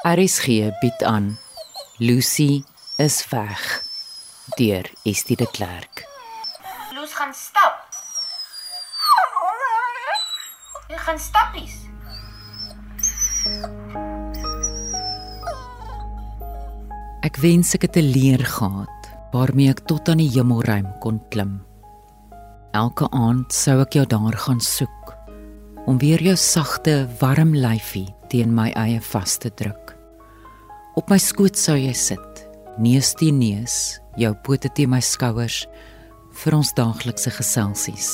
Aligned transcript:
RSG 0.00 0.72
bied 0.80 1.02
aan 1.04 1.38
Lucy 1.98 2.62
is 2.96 3.20
weg 3.28 3.84
deur 4.56 4.86
Estie 5.04 5.36
de 5.36 5.44
Klerk. 5.52 6.06
Loes 6.96 7.12
gaan 7.12 7.34
stap. 7.36 7.84
Jy 10.88 10.96
gaan 11.04 11.20
stappies. 11.20 11.76
Ek 17.20 17.36
wens 17.44 17.76
ek 17.76 17.84
het 17.84 18.00
'n 18.00 18.08
leer 18.16 18.40
gehad 18.40 19.12
waarmee 19.36 19.68
ek 19.68 19.84
tot 19.84 20.08
aan 20.08 20.24
die 20.24 20.32
hemelruim 20.32 20.88
kon 21.04 21.20
klim. 21.28 21.60
Elke 22.72 23.04
aand 23.12 23.52
sou 23.52 23.80
ek 23.80 23.92
jou 23.92 24.06
daar 24.06 24.36
gaan 24.36 24.60
soek 24.60 25.16
om 25.86 25.98
weer 25.98 26.22
jou 26.22 26.36
sagte, 26.36 27.08
warm 27.18 27.54
lyfie 27.54 28.08
teen 28.28 28.54
my 28.54 28.70
eie 28.70 29.00
vas 29.00 29.36
te 29.36 29.50
druk. 29.54 29.89
Op 30.98 31.06
my 31.10 31.20
skoot 31.22 31.54
sou 31.54 31.76
jy 31.78 31.92
sit, 31.94 32.40
neus 32.82 33.12
teen 33.14 33.38
neus, 33.38 34.00
jou 34.18 34.32
pote 34.42 34.66
teen 34.74 34.90
my 34.90 34.98
skouers 34.98 35.62
vir 36.42 36.56
ons 36.56 36.72
daaglikse 36.74 37.30
geselsies. 37.36 38.08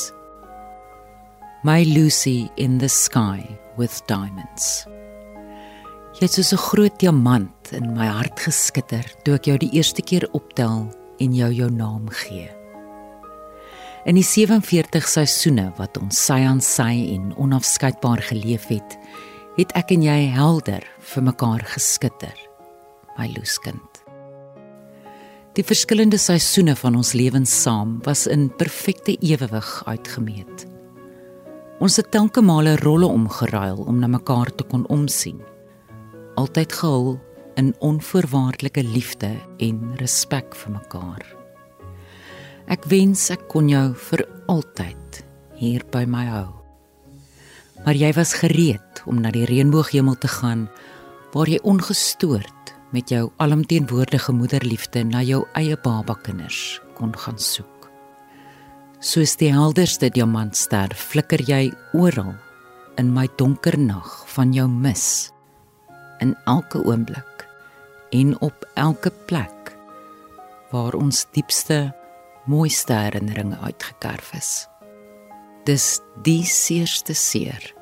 My 1.65 1.85
Lucy 1.89 2.51
in 2.61 2.77
the 2.79 2.91
sky 2.93 3.41
with 3.81 4.03
diamonds. 4.11 4.85
Jy 6.17 6.29
het 6.29 6.37
soos 6.37 6.53
'n 6.53 6.67
groot 6.69 6.99
diamant 7.01 7.73
in 7.73 7.95
my 7.95 8.07
hart 8.07 8.41
geskitter 8.41 9.05
toe 9.25 9.35
ek 9.35 9.47
jou 9.47 9.59
die 9.59 9.73
eerste 9.73 10.03
keer 10.03 10.29
optel 10.33 10.93
en 11.19 11.35
jou 11.35 11.53
jou 11.53 11.71
naam 11.71 12.09
gee. 12.09 12.51
In 14.05 14.15
die 14.15 14.23
47 14.25 15.09
seisoene 15.09 15.73
wat 15.79 15.97
ons 15.97 16.25
sy 16.27 16.45
aan 16.45 16.61
sy 16.61 17.15
en 17.15 17.35
onafskeidbaar 17.37 18.23
geleef 18.23 18.69
het, 18.69 18.99
het 19.57 19.73
ek 19.73 19.91
en 19.91 20.03
jy 20.03 20.29
helder 20.29 20.85
vir 20.99 21.23
mekaar 21.23 21.65
geskitter, 21.65 22.46
my 23.19 23.29
loeskind. 23.37 24.03
Die 25.57 25.65
verskillende 25.65 26.19
seisoene 26.21 26.75
van 26.77 26.99
ons 26.99 27.15
lewens 27.17 27.53
saam 27.63 27.97
was 28.05 28.27
in 28.29 28.51
perfekte 28.61 29.15
ewewig 29.25 29.69
uitgemeet. 29.89 30.67
Ons 31.81 31.97
het 31.97 32.11
telke 32.13 32.43
male 32.45 32.75
rolle 32.83 33.09
omgeruil 33.09 33.81
om 33.89 34.01
na 34.01 34.09
mekaar 34.09 34.53
te 34.53 34.65
kon 34.69 34.85
omsien. 34.93 35.41
Altyd 36.37 36.73
gehul 36.73 37.17
in 37.57 37.73
onvoorwaardelike 37.81 38.85
liefde 38.85 39.33
en 39.65 39.81
respek 40.01 40.57
vir 40.57 40.77
mekaar. 40.77 41.25
Ek 42.69 42.85
wens 42.91 43.29
ek 43.33 43.47
kon 43.49 43.69
jou 43.73 43.87
vir 44.11 44.27
altyd 44.53 45.23
hier 45.57 45.85
by 45.93 46.05
my 46.05 46.27
hou. 46.29 46.51
Maar 47.85 47.97
jy 47.97 48.13
was 48.17 48.35
gereed 48.41 49.01
om 49.09 49.21
na 49.21 49.33
die 49.33 49.47
reënbooghemel 49.49 50.17
te 50.21 50.29
gaan 50.29 50.67
waar 51.33 51.49
jy 51.49 51.61
ongestoord 51.65 52.56
met 52.91 53.11
jou 53.11 53.31
alomteenwoordige 53.37 54.33
moederliefde 54.33 55.05
na 55.05 55.23
jou 55.23 55.45
eie 55.59 55.77
babakinders 55.83 56.81
kon 56.95 57.17
gaan 57.17 57.39
soek. 57.39 57.91
Soos 59.01 59.37
die 59.37 59.53
helderste 59.53 60.09
diamantster 60.11 60.95
flikker 60.95 61.43
jy 61.47 61.73
oral 61.93 62.35
in 62.97 63.13
my 63.13 63.27
donker 63.37 63.77
nag 63.79 64.25
van 64.33 64.55
jou 64.57 64.69
mis 64.69 65.31
in 66.25 66.33
elke 66.47 66.81
oomblik 66.85 67.45
en 68.17 68.33
op 68.41 68.65
elke 68.75 69.13
plek 69.27 69.75
waar 70.73 70.97
ons 70.97 71.27
diepste 71.37 71.93
mooiste 72.47 72.95
herinneringe 72.95 73.59
uitgekerf 73.59 74.33
is. 74.39 74.51
Dis 75.67 76.01
die 76.23 76.45
seerste 76.47 77.15
seer, 77.15 77.75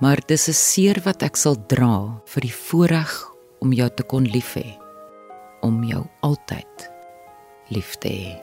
maar 0.00 0.20
dis 0.26 0.48
'n 0.48 0.52
seer 0.52 1.00
wat 1.04 1.22
ek 1.22 1.36
sal 1.36 1.56
dra 1.66 2.20
vir 2.26 2.40
die 2.40 2.54
voorreg 2.54 3.27
om 3.60 3.72
jou 3.72 3.88
te 3.90 4.02
kon 4.02 4.24
lief 4.24 4.54
hê, 4.58 4.66
om 5.62 5.82
jou 5.84 6.04
altyd 6.26 6.90
lief 7.74 7.96
te 8.02 8.08
hê. 8.08 8.36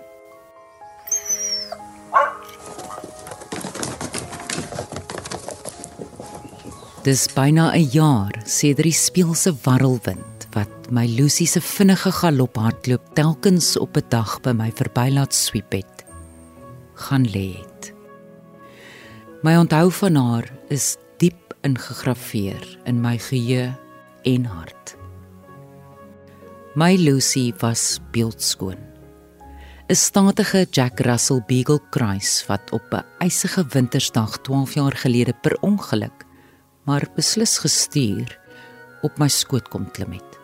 Dis 7.05 7.27
byna 7.35 7.71
'n 7.71 7.89
jaar 7.93 8.33
sedert 8.45 8.89
die 8.89 8.91
speelse 8.91 9.53
warrelwind 9.63 10.47
wat 10.55 10.89
my 10.89 11.05
Lucy 11.05 11.45
se 11.45 11.61
vinnige 11.61 12.11
galop 12.11 12.57
hardloop 12.57 13.13
telkens 13.13 13.77
op 13.77 13.97
'n 13.97 14.09
dag 14.09 14.41
by 14.41 14.51
my 14.51 14.71
verbylaat 14.71 15.33
swiep 15.33 15.71
het. 15.71 15.95
gaan 16.95 17.25
lê 17.27 17.59
het. 17.59 17.93
My 19.43 19.55
onthou 19.59 19.91
van 19.91 20.15
haar 20.15 20.47
is 20.69 20.95
diep 21.17 21.53
ingegraveer 21.61 22.79
in 22.85 23.01
my 23.01 23.17
geheue 23.17 23.75
en 24.23 24.45
hart. 24.45 24.95
My 26.75 26.97
Lucy 26.99 27.53
was 27.63 27.99
beeldskoon. 28.11 28.75
'n 29.87 29.95
Statige 29.95 30.67
Jack 30.71 30.99
Russell 30.99 31.39
Beagle 31.47 31.79
kruis 31.89 32.43
wat 32.47 32.71
op 32.71 32.83
'n 32.91 33.05
ysige 33.23 33.63
wintersdag 33.63 34.37
12 34.43 34.73
jaar 34.73 34.91
gelede 34.91 35.33
per 35.41 35.57
ongeluk 35.61 36.25
maar 36.83 37.07
beslis 37.15 37.57
gestuur 37.57 38.39
op 39.01 39.17
my 39.17 39.27
skoot 39.27 39.67
kom 39.69 39.91
klim 39.91 40.11
het. 40.11 40.39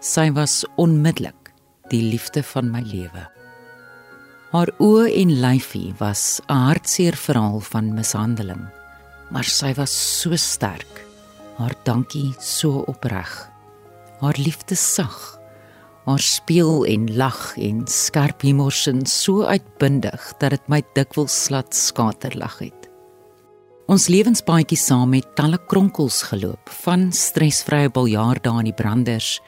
Sy 0.00 0.30
was 0.32 0.64
onmiddellik 0.76 1.52
die 1.90 2.02
liefde 2.02 2.42
van 2.42 2.70
my 2.70 2.80
lewe. 2.80 3.28
Haar 4.50 4.70
oë 4.78 5.12
en 5.12 5.40
lyfie 5.40 5.92
was 5.98 6.40
'n 6.48 6.56
hartseer 6.56 7.16
verhaal 7.16 7.60
van 7.60 7.94
mishandeling, 7.94 8.64
maar 9.30 9.44
sy 9.44 9.74
was 9.74 10.20
so 10.20 10.36
sterk. 10.36 11.04
Haar 11.58 11.74
dankie 11.84 12.34
so 12.38 12.70
opreg. 12.86 13.50
Haar 14.20 14.36
liefde 14.38 14.74
sag. 14.74 15.39
Haar 16.08 16.22
speel 16.24 16.86
en 16.88 17.08
lag 17.16 17.40
en 17.60 17.82
skerp 17.86 18.42
humorsin 18.42 19.04
so 19.06 19.44
uitbundig 19.44 20.30
dat 20.40 20.56
dit 20.56 20.70
my 20.72 20.80
dikwels 20.96 21.34
slat 21.44 21.76
skaterlag 21.76 22.58
het. 22.64 22.88
Ons 23.90 24.06
lewenspaadjie 24.06 24.78
saam 24.78 25.16
het 25.16 25.32
talle 25.34 25.58
kronkels 25.68 26.22
geloop, 26.30 26.70
van 26.84 27.08
stresvrye 27.10 27.90
biljardae 27.90 28.62
in 28.62 28.70
die 28.70 28.76
branders 28.76 29.40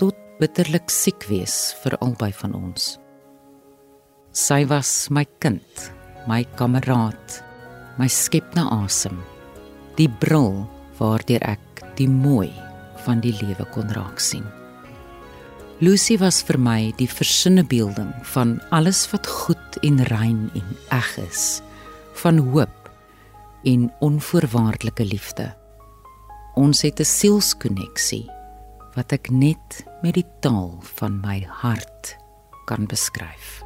tot 0.00 0.18
bitterlik 0.40 0.90
siek 0.90 1.28
wees 1.30 1.70
vir 1.84 1.94
albei 2.02 2.32
van 2.34 2.56
ons. 2.58 2.96
Sy 4.34 4.64
was 4.70 5.08
my 5.14 5.24
kind, 5.38 5.86
my 6.26 6.42
kameraad, 6.58 7.40
my 7.98 8.10
skep 8.10 8.54
na 8.58 8.66
asem, 8.82 9.16
die 9.98 10.10
bril 10.20 10.66
waardeur 10.98 11.46
ek 11.46 11.84
die 11.98 12.10
mooi 12.10 12.50
van 13.06 13.22
die 13.22 13.36
lewe 13.38 13.70
kon 13.70 13.88
raak 13.94 14.18
sien. 14.18 14.59
Lucy 15.80 16.18
was 16.20 16.42
vir 16.44 16.58
my 16.60 16.90
die 16.98 17.08
versinnebeelding 17.08 18.10
van 18.34 18.58
alles 18.68 18.98
wat 19.14 19.24
goed 19.24 19.78
en 19.80 20.02
rein 20.10 20.42
en 20.52 20.74
eg 20.92 21.08
is, 21.22 21.62
van 22.20 22.36
hoop 22.52 22.90
en 23.64 23.86
onvoorwaardelike 24.04 25.06
liefde. 25.08 25.46
Ons 26.60 26.82
het 26.84 27.00
'n 27.00 27.08
sielskonneksie 27.08 28.28
wat 28.94 29.12
ek 29.12 29.30
net 29.30 29.80
met 30.02 30.20
die 30.20 30.26
taal 30.44 30.76
van 31.00 31.16
my 31.24 31.40
hart 31.48 32.16
kan 32.66 32.84
beskryf. 32.84 33.64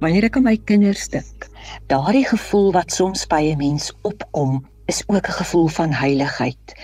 Wanneer 0.00 0.24
ek 0.24 0.36
aan 0.36 0.42
my 0.44 0.56
kinders 0.56 1.08
dink, 1.08 1.48
daardie 1.88 2.26
gevoel 2.28 2.72
wat 2.72 2.92
soms 2.92 3.26
by 3.26 3.40
'n 3.40 3.56
mens 3.56 3.92
opkom, 4.02 4.60
is 4.86 5.02
ook 5.06 5.26
'n 5.28 5.38
gevoel 5.42 5.66
van 5.66 5.92
heiligheid. 5.92 6.74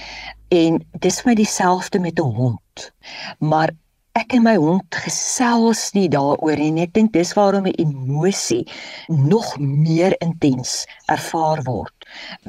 En 0.49 0.87
dis 0.99 1.23
my 1.23 1.35
dieselfde 1.35 1.99
met 1.99 2.19
'n 2.19 2.35
hond. 2.41 2.93
Maar 3.39 3.71
ek 4.13 4.33
en 4.33 4.43
my 4.43 4.57
hond 4.57 4.95
gesels 4.95 5.93
nie 5.93 6.09
daaroor 6.09 6.61
en 6.61 6.79
ek 6.79 6.93
dink 6.93 7.13
dis 7.13 7.33
waarom 7.33 7.67
'n 7.67 7.79
emosie 7.81 8.69
nog 9.07 9.59
meer 9.59 10.15
intens 10.21 10.85
ervaar 11.07 11.63
word 11.63 11.95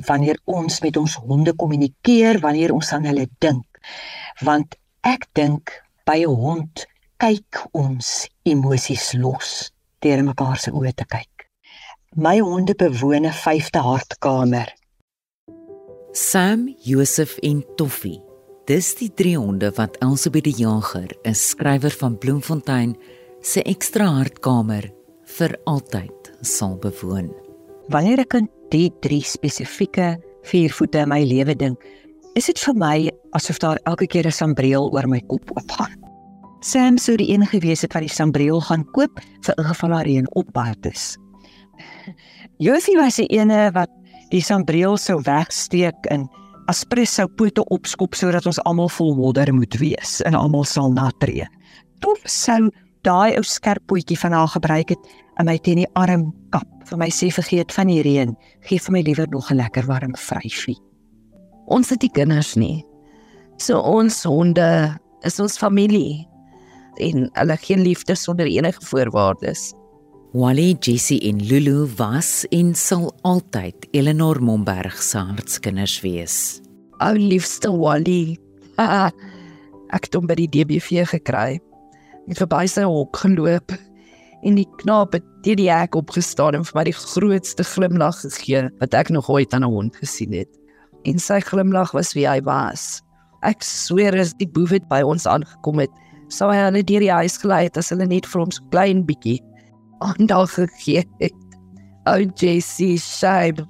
wanneer 0.05 0.39
ons 0.43 0.81
met 0.81 0.97
ons 0.97 1.15
honde 1.15 1.55
kommunikeer, 1.55 2.39
wanneer 2.39 2.73
ons 2.73 2.91
aan 2.91 3.05
hulle 3.05 3.27
dink. 3.39 3.79
Want 4.39 4.75
ek 5.01 5.27
dink 5.31 5.83
by 6.03 6.23
'n 6.23 6.35
hond 6.35 6.85
kyk 7.17 7.67
ons 7.71 8.27
emosies 8.43 9.13
los 9.13 9.71
deur 9.99 10.23
mekaar 10.23 10.57
se 10.57 10.71
oë 10.71 10.93
te 10.93 11.05
kyk. 11.05 11.47
My 12.15 12.39
honde 12.39 12.75
bewoon 12.75 13.25
'n 13.25 13.31
vyfde 13.31 13.79
hartkamer. 13.79 14.82
Sam, 16.13 16.67
Josef 16.85 17.39
en 17.41 17.63
Toffie 17.75 18.19
Dis 18.69 18.91
die 18.99 19.07
drie 19.09 19.33
honde 19.33 19.71
wat 19.73 19.95
Elsabie 20.05 20.43
die 20.45 20.53
Jager, 20.53 21.09
'n 21.25 21.33
skrywer 21.33 21.89
van 21.89 22.17
Bloemfontein, 22.17 22.93
se 23.41 23.63
ekstra 23.63 24.05
hartkamer 24.05 24.91
vir 25.25 25.57
altyd 25.65 26.29
sal 26.41 26.77
bewoon. 26.77 27.33
Wanneer 27.89 28.19
ek 28.19 28.35
aan 28.35 28.47
die 28.69 28.91
drie 29.01 29.23
spesifieke 29.23 30.21
viervoete 30.43 30.99
in 30.99 31.09
my 31.09 31.23
lewe 31.23 31.55
dink, 31.55 31.81
is 32.35 32.45
dit 32.45 32.59
vir 32.59 32.75
my 32.75 33.11
asof 33.33 33.57
daar 33.57 33.79
elke 33.85 34.05
keer 34.05 34.27
'n 34.27 34.31
sambreel 34.31 34.93
oor 34.93 35.07
my 35.07 35.19
kop 35.19 35.49
oopgaan. 35.57 35.97
Sam 36.61 36.97
sou 36.97 37.17
die 37.17 37.33
een 37.33 37.45
gewees 37.47 37.81
het 37.81 37.93
wat 37.93 38.05
die 38.05 38.15
sambreel 38.15 38.61
gaan 38.61 38.85
koop 38.91 39.19
vir 39.41 39.55
ingeval 39.57 39.89
daar 39.89 40.05
reën 40.05 40.27
opbaat 40.35 40.85
is. 40.85 41.17
Josie 42.59 42.97
was 42.97 43.15
die 43.15 43.27
ene 43.27 43.71
wat 43.73 43.89
die 44.33 44.41
sambreel 44.41 44.97
sou 44.97 45.19
wegsteek 45.21 46.09
en 46.13 46.27
Aspres 46.71 47.11
sou 47.17 47.27
pote 47.27 47.63
opskop 47.75 48.15
sodat 48.15 48.45
ons 48.47 48.61
almal 48.63 48.87
vol 48.95 49.17
modder 49.17 49.51
moet 49.53 49.75
wees 49.81 50.21
en 50.23 50.37
almal 50.37 50.63
sal 50.67 50.93
natree. 50.95 51.43
Tof 51.99 52.23
sou 52.29 52.69
daai 53.03 53.35
ou 53.35 53.43
skerp 53.43 53.83
potjie 53.91 54.15
van 54.19 54.35
haar 54.35 54.47
gebruik 54.53 54.93
het 54.95 55.11
en 55.41 55.49
my 55.49 55.57
teen 55.59 55.81
die 55.81 55.89
arm 55.99 56.29
kap. 56.55 56.69
Vir 56.87 57.01
my 57.01 57.09
sê 57.11 57.29
vergeet 57.35 57.71
van 57.75 57.91
die 57.91 58.01
reën, 58.05 58.31
gee 58.67 58.79
vir 58.79 58.95
my 58.95 59.01
liewer 59.03 59.27
nog 59.31 59.51
'n 59.51 59.59
lekker 59.59 59.85
warm 59.87 60.15
vryfie. 60.15 60.79
Ons 61.67 61.89
het 61.89 61.99
die 61.99 62.11
kinders 62.11 62.55
nie. 62.55 62.85
So 63.57 63.79
ons 63.79 64.23
honde 64.23 64.97
is 65.23 65.39
ons 65.39 65.57
familie 65.57 66.27
en 66.99 67.29
hulle 67.33 67.57
geen 67.57 67.81
liefde 67.81 68.15
sonder 68.15 68.45
enige 68.45 68.81
voorwaardes. 68.81 69.73
Wally, 70.33 70.75
Jessie 70.81 71.19
en 71.29 71.37
Lulu 71.45 71.85
was 71.97 72.47
en 72.49 72.71
sal 72.73 73.11
altyd 73.21 73.85
Eleanor 73.93 74.39
Momberg 74.41 74.95
se 74.97 75.19
hartskinders 75.21 75.99
wees. 76.01 76.37
Ou 77.05 77.13
liefste 77.13 77.69
Wally. 77.69 78.39
Ek 78.81 80.07
het 80.07 80.17
hom 80.17 80.25
by 80.25 80.39
die 80.39 80.47
DBV 80.49 81.05
gekry. 81.11 81.59
Ek 82.23 82.33
het 82.33 82.41
verby 82.41 82.63
sy 82.65 82.87
hok 82.89 83.21
geloop 83.21 83.75
en 84.41 84.57
die 84.57 84.65
knaap 84.81 85.13
het 85.19 85.29
teen 85.45 85.61
die 85.61 85.69
hek 85.69 85.93
opgestaan 86.01 86.57
en 86.57 86.65
vir 86.65 86.79
my 86.81 86.87
die 86.89 86.97
grootste 86.97 87.69
glimlag 87.75 88.17
gegee 88.25 88.65
wat 88.81 88.97
ek 88.97 89.13
nog 89.13 89.29
ooit 89.29 89.53
aan 89.53 89.69
'n 89.69 89.69
hond 89.69 90.01
gesien 90.01 90.33
het. 90.33 90.49
En 91.05 91.21
sy 91.21 91.43
glimlag 91.45 91.93
was 91.93 92.17
wie 92.17 92.25
hy 92.25 92.41
was. 92.41 93.03
Ek 93.43 93.61
sweer 93.61 94.17
as 94.17 94.33
die 94.41 94.49
boef 94.49 94.73
het 94.73 94.89
by 94.89 95.05
ons 95.05 95.29
aangekom 95.29 95.77
het, 95.77 95.93
sou 96.29 96.49
hy 96.49 96.57
hulle 96.57 96.81
deur 96.81 97.05
die 97.05 97.17
huis 97.21 97.37
gelei 97.37 97.65
het 97.69 97.77
as 97.77 97.93
hulle 97.93 98.07
net 98.07 98.25
vir 98.25 98.41
ons 98.41 98.61
klein 98.71 99.05
bietjie 99.05 99.43
aandag 100.03 100.53
gegee 100.57 101.05
het. 101.21 101.39
O 102.09 102.19
JC 102.19 102.97
Shaib, 102.99 103.63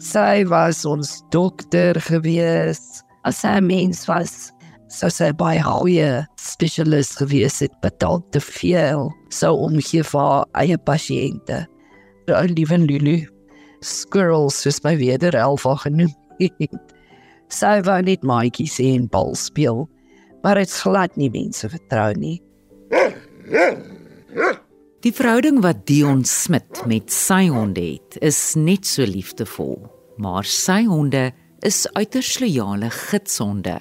sy 0.00 0.44
was 0.48 0.84
ons 0.88 1.18
dokter 1.34 2.00
gewees. 2.00 3.02
As 3.24 3.40
sy 3.40 3.58
'n 3.58 3.66
mens 3.66 4.06
was, 4.08 4.52
sou 4.88 5.10
sy 5.10 5.32
baie 5.32 5.62
goeie 5.62 6.26
spesialis 6.40 7.16
gewees 7.18 7.60
het, 7.60 7.72
betaal 7.82 8.20
te 8.30 8.40
veel 8.40 9.10
sou 9.34 9.52
omgee 9.66 10.02
vir 10.02 10.20
haar 10.20 10.44
eie 10.60 10.78
pasiënte. 10.78 11.66
O 12.30 12.42
liewe 12.48 12.78
Lulu, 12.78 13.18
squirrels 13.82 14.62
soos 14.62 14.82
my 14.84 14.96
weder 14.96 15.34
elfa 15.36 15.74
genoem. 15.84 16.12
Sy 17.52 17.74
wou 17.86 18.00
net 18.02 18.22
maatjies 18.22 18.78
en 18.80 19.08
bal 19.12 19.34
speel, 19.34 19.84
maar 20.42 20.56
dit 20.60 20.72
glad 20.82 21.16
nie 21.20 21.30
mense 21.30 21.68
vertrou 21.68 22.12
nie. 22.18 22.40
Die 25.04 25.12
verhouding 25.12 25.58
wat 25.60 25.82
Dion 25.84 26.22
Smit 26.24 26.78
met 26.88 27.12
sy 27.12 27.50
honde 27.52 27.82
het, 27.82 28.14
is 28.24 28.38
net 28.56 28.86
so 28.88 29.04
liefdevol, 29.04 29.74
maar 30.16 30.48
sy 30.48 30.78
honde 30.88 31.26
is 31.60 31.82
uiters 31.92 32.38
loyale 32.40 32.88
gidshonde. 32.88 33.74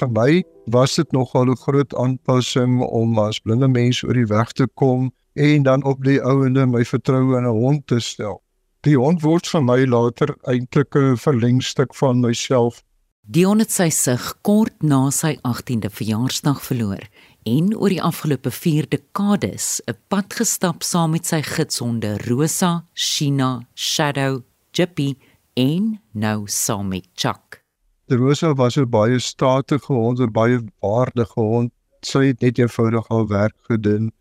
Vir 0.00 0.10
my 0.16 0.40
was 0.72 0.96
dit 0.96 1.12
nogal 1.12 1.52
'n 1.52 1.60
groot 1.66 1.92
aanpassing 1.94 2.80
om 2.80 3.18
as 3.18 3.42
blinde 3.44 3.68
mens 3.68 4.02
oor 4.02 4.14
die 4.14 4.32
weg 4.32 4.52
te 4.52 4.66
kom 4.74 5.12
en 5.36 5.62
dan 5.68 5.84
op 5.84 6.00
die 6.04 6.20
ouende 6.22 6.66
my 6.66 6.84
vertroue 6.84 7.36
in 7.36 7.44
'n 7.44 7.60
hond 7.60 7.86
te 7.86 8.00
stel. 8.00 8.40
Die 8.80 8.96
hond 8.96 9.20
word 9.20 9.46
vir 9.46 9.62
my 9.62 9.84
later 9.84 10.34
eintlik 10.48 10.96
'n 10.96 11.16
verlengstuk 11.16 11.94
van 11.94 12.20
myself. 12.20 12.82
Dion 13.28 13.58
het 13.58 13.70
sy 13.70 13.90
sig 13.90 14.34
kort 14.40 14.82
na 14.82 15.10
sy 15.10 15.36
18de 15.44 15.90
verjaarsdag 15.90 16.62
verloor 16.64 17.04
en 17.42 17.76
oor 17.76 17.88
die 17.88 18.02
afgelope 18.02 18.50
4 18.50 18.88
dekades 18.88 19.80
'n 19.86 19.96
pad 20.08 20.34
gestap 20.34 20.82
saam 20.82 21.10
met 21.10 21.26
sy 21.26 21.42
gidshonde 21.42 22.16
Rosa, 22.28 22.84
Shina, 22.94 23.66
Shadow, 23.74 24.42
Jippy 24.72 25.16
en 25.54 26.00
nou 26.12 26.46
saam 26.46 26.88
met 26.88 27.06
Chuck. 27.14 27.62
Die 28.08 28.16
Rosa 28.16 28.54
was 28.54 28.76
'n 28.76 28.88
baie 28.90 29.18
statige 29.18 29.92
hond, 29.92 30.20
'n 30.20 30.32
baie 30.32 30.58
waardige 30.80 31.40
hond. 31.40 31.72
Sy 32.00 32.26
het 32.26 32.40
net 32.40 32.58
eenvoudig 32.58 33.08
haar 33.08 33.26
werk 33.26 33.56
gedoen. 33.68 34.12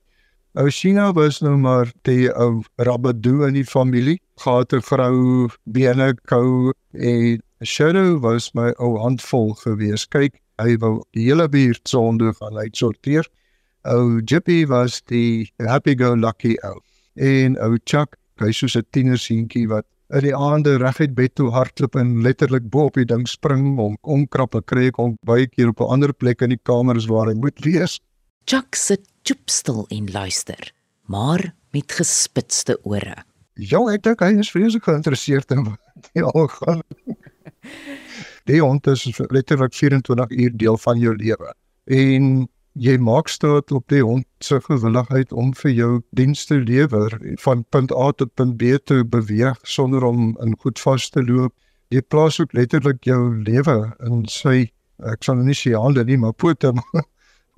Ou 0.57 0.69
Shina 0.69 1.13
was 1.13 1.39
nou 1.41 1.57
maar 1.57 1.91
die 2.01 2.31
ou 2.33 2.63
Rabadoo 2.75 3.45
in 3.45 3.53
die 3.53 3.65
familie. 3.65 4.19
'n 4.45 4.81
vrou, 4.81 5.49
bene 5.63 6.15
kou 6.25 6.73
en 6.91 7.41
Shadow 7.63 8.19
was 8.19 8.53
my 8.53 8.73
ou 8.79 8.97
handvol 8.97 9.53
gewees. 9.53 10.07
Kyk, 10.07 10.41
hy 10.61 10.77
wou 10.81 11.01
die 11.15 11.27
hele 11.29 11.47
buurt 11.49 11.87
sonde 11.89 12.33
gaan 12.39 12.57
uitsorteer. 12.57 13.27
Ou 13.87 14.19
Jippy 14.19 14.65
was 14.67 15.01
die 15.07 15.51
happy 15.63 15.95
go 15.95 16.15
lucky 16.15 16.57
ou. 16.67 16.79
En 17.15 17.57
ou 17.63 17.77
Chuck, 17.85 18.17
hy 18.41 18.51
soos 18.51 18.75
'n 18.77 18.85
tienerseentjie 18.91 19.67
wat 19.67 19.85
in 20.15 20.23
die 20.23 20.35
aande 20.35 20.77
reguit 20.79 21.15
bed 21.15 21.35
toe 21.35 21.49
hardloop 21.51 21.95
en 21.99 22.21
letterlik 22.23 22.69
bo 22.71 22.87
op 22.87 22.95
die 22.99 23.07
ding 23.07 23.25
spring 23.27 23.77
om 23.79 23.97
omkrap 24.01 24.55
en 24.55 24.63
kry 24.63 24.89
kom 24.95 25.17
baie 25.27 25.47
keer 25.47 25.69
op 25.69 25.81
'n 25.81 25.91
ander 25.97 26.13
plek 26.13 26.41
in 26.41 26.49
die 26.49 26.63
kamer 26.63 26.95
as 26.95 27.07
waar 27.07 27.27
hy 27.27 27.35
moet 27.35 27.59
wees. 27.65 27.99
Chuck 28.45 28.75
sit 28.75 29.03
choopstil 29.23 29.85
en 29.89 30.11
luister, 30.11 30.71
maar 31.05 31.53
met 31.73 31.91
gespitste 31.91 32.77
ore. 32.83 33.23
Ja, 33.55 33.79
ek 33.91 34.03
dink 34.03 34.19
hy 34.19 34.37
is 34.39 34.51
vreeslik 34.51 34.83
geïnteresseerd 34.83 35.51
in 35.51 35.63
wat 35.63 36.09
hier 36.13 36.25
al 36.31 36.47
gaan. 36.47 36.81
Die 38.47 38.61
hond 38.63 38.87
is 38.87 39.03
letterlik 39.27 39.73
24 39.75 40.29
uur 40.29 40.53
deel 40.57 40.77
van 40.77 40.99
jou 40.99 41.15
lewe. 41.15 41.49
En 41.91 42.47
jy 42.79 42.93
maak 42.97 43.27
staat 43.27 43.71
op 43.75 43.83
die 43.91 44.03
hond 44.05 44.25
se 44.39 44.59
gewilligheid 44.63 45.33
om 45.33 45.49
vir 45.57 45.71
jou 45.71 45.89
dienste 46.15 46.55
lewer 46.61 47.11
van 47.43 47.65
punt 47.75 47.91
A 47.91 48.11
tot 48.15 48.31
punt 48.39 48.55
B 48.57 48.77
te 48.85 49.01
beweeg 49.03 49.59
sonder 49.67 50.05
om 50.07 50.37
in 50.45 50.55
goed 50.63 50.79
vas 50.79 51.09
te 51.09 51.23
loop. 51.25 51.51
Jy 51.91 52.01
plaas 52.07 52.39
ook 52.39 52.55
letterlik 52.55 53.03
jou 53.03 53.19
lewe 53.43 53.91
in 54.07 54.23
sy 54.31 54.69
ek 55.11 55.27
sal 55.27 55.43
nie 55.43 55.55
sê 55.55 55.75
hande 55.75 56.05
nie, 56.07 56.17
maar 56.17 56.33
pote. 56.33 56.71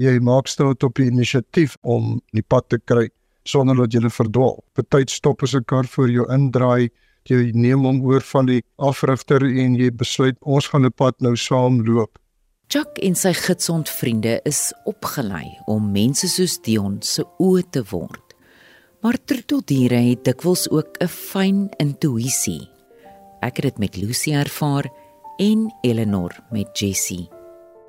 jy 0.06 0.18
maak 0.26 0.50
staat 0.50 0.84
op 0.84 0.98
die 0.98 1.10
inisiatief 1.12 1.78
om 1.82 2.18
die 2.34 2.44
pad 2.44 2.70
te 2.70 2.80
kry 2.80 3.10
sonder 3.46 3.78
dat 3.78 3.94
jy 3.94 4.10
verdwaal. 4.10 4.58
Party 4.74 5.06
stop 5.08 5.44
as 5.44 5.54
'n 5.56 5.64
kar 5.66 5.86
voor 5.86 6.10
jou 6.10 6.26
indraai, 6.34 6.90
jy 7.30 7.52
neem 7.54 7.86
hom 7.86 8.02
oor 8.06 8.24
van 8.32 8.50
die 8.50 8.64
afrigter 8.78 9.46
en 9.46 9.78
jy 9.80 9.92
besluit 9.94 10.38
ons 10.42 10.68
gaan 10.68 10.86
'n 10.86 10.92
pad 10.92 11.16
nou 11.22 11.36
saam 11.36 11.86
loop. 11.86 12.18
Chuck 12.68 13.00
en 13.02 13.16
sy 13.16 13.34
gidsond 13.34 13.90
vriende 13.90 14.40
is 14.46 14.74
opgelei 14.86 15.58
om 15.66 15.92
mense 15.92 16.28
soos 16.28 16.60
Dion 16.62 17.02
se 17.02 17.24
oë 17.40 17.64
te 17.72 17.84
word. 17.92 18.36
Maar 19.02 19.18
troeteldiere 19.26 19.96
het 19.96 20.24
dikwels 20.24 20.70
ook 20.70 20.98
'n 21.02 21.08
fyn 21.08 21.70
intuïsie. 21.78 22.70
Ek 23.42 23.56
het 23.56 23.64
dit 23.64 23.78
met 23.78 23.96
Lucy 23.96 24.34
ervaar 24.34 24.86
en 25.38 25.74
Eleanor 25.82 26.32
met 26.52 26.80
Jessie. 26.80 27.30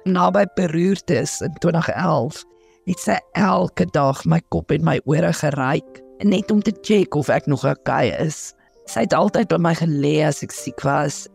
Naby 0.05 0.45
beroertes 0.55 1.41
in 1.41 1.55
2011 1.59 2.45
het 2.85 2.99
sy 2.99 3.19
elke 3.33 3.87
dag 3.93 4.25
my 4.25 4.41
kop 4.49 4.71
en 4.71 4.85
my 4.85 5.01
ore 5.05 5.33
geryk 5.33 6.01
net 6.25 6.51
om 6.51 6.63
te 6.63 6.73
check 6.83 7.15
of 7.15 7.29
ek 7.29 7.47
nog 7.47 7.65
okay 7.65 8.09
is. 8.27 8.55
Sy 8.91 9.05
het 9.07 9.15
altyd 9.15 9.53
by 9.53 9.59
my 9.63 9.71
gelê 9.79 10.17
as 10.27 10.41
ek 10.43 10.51
siek 10.51 10.83
was. 10.83 11.29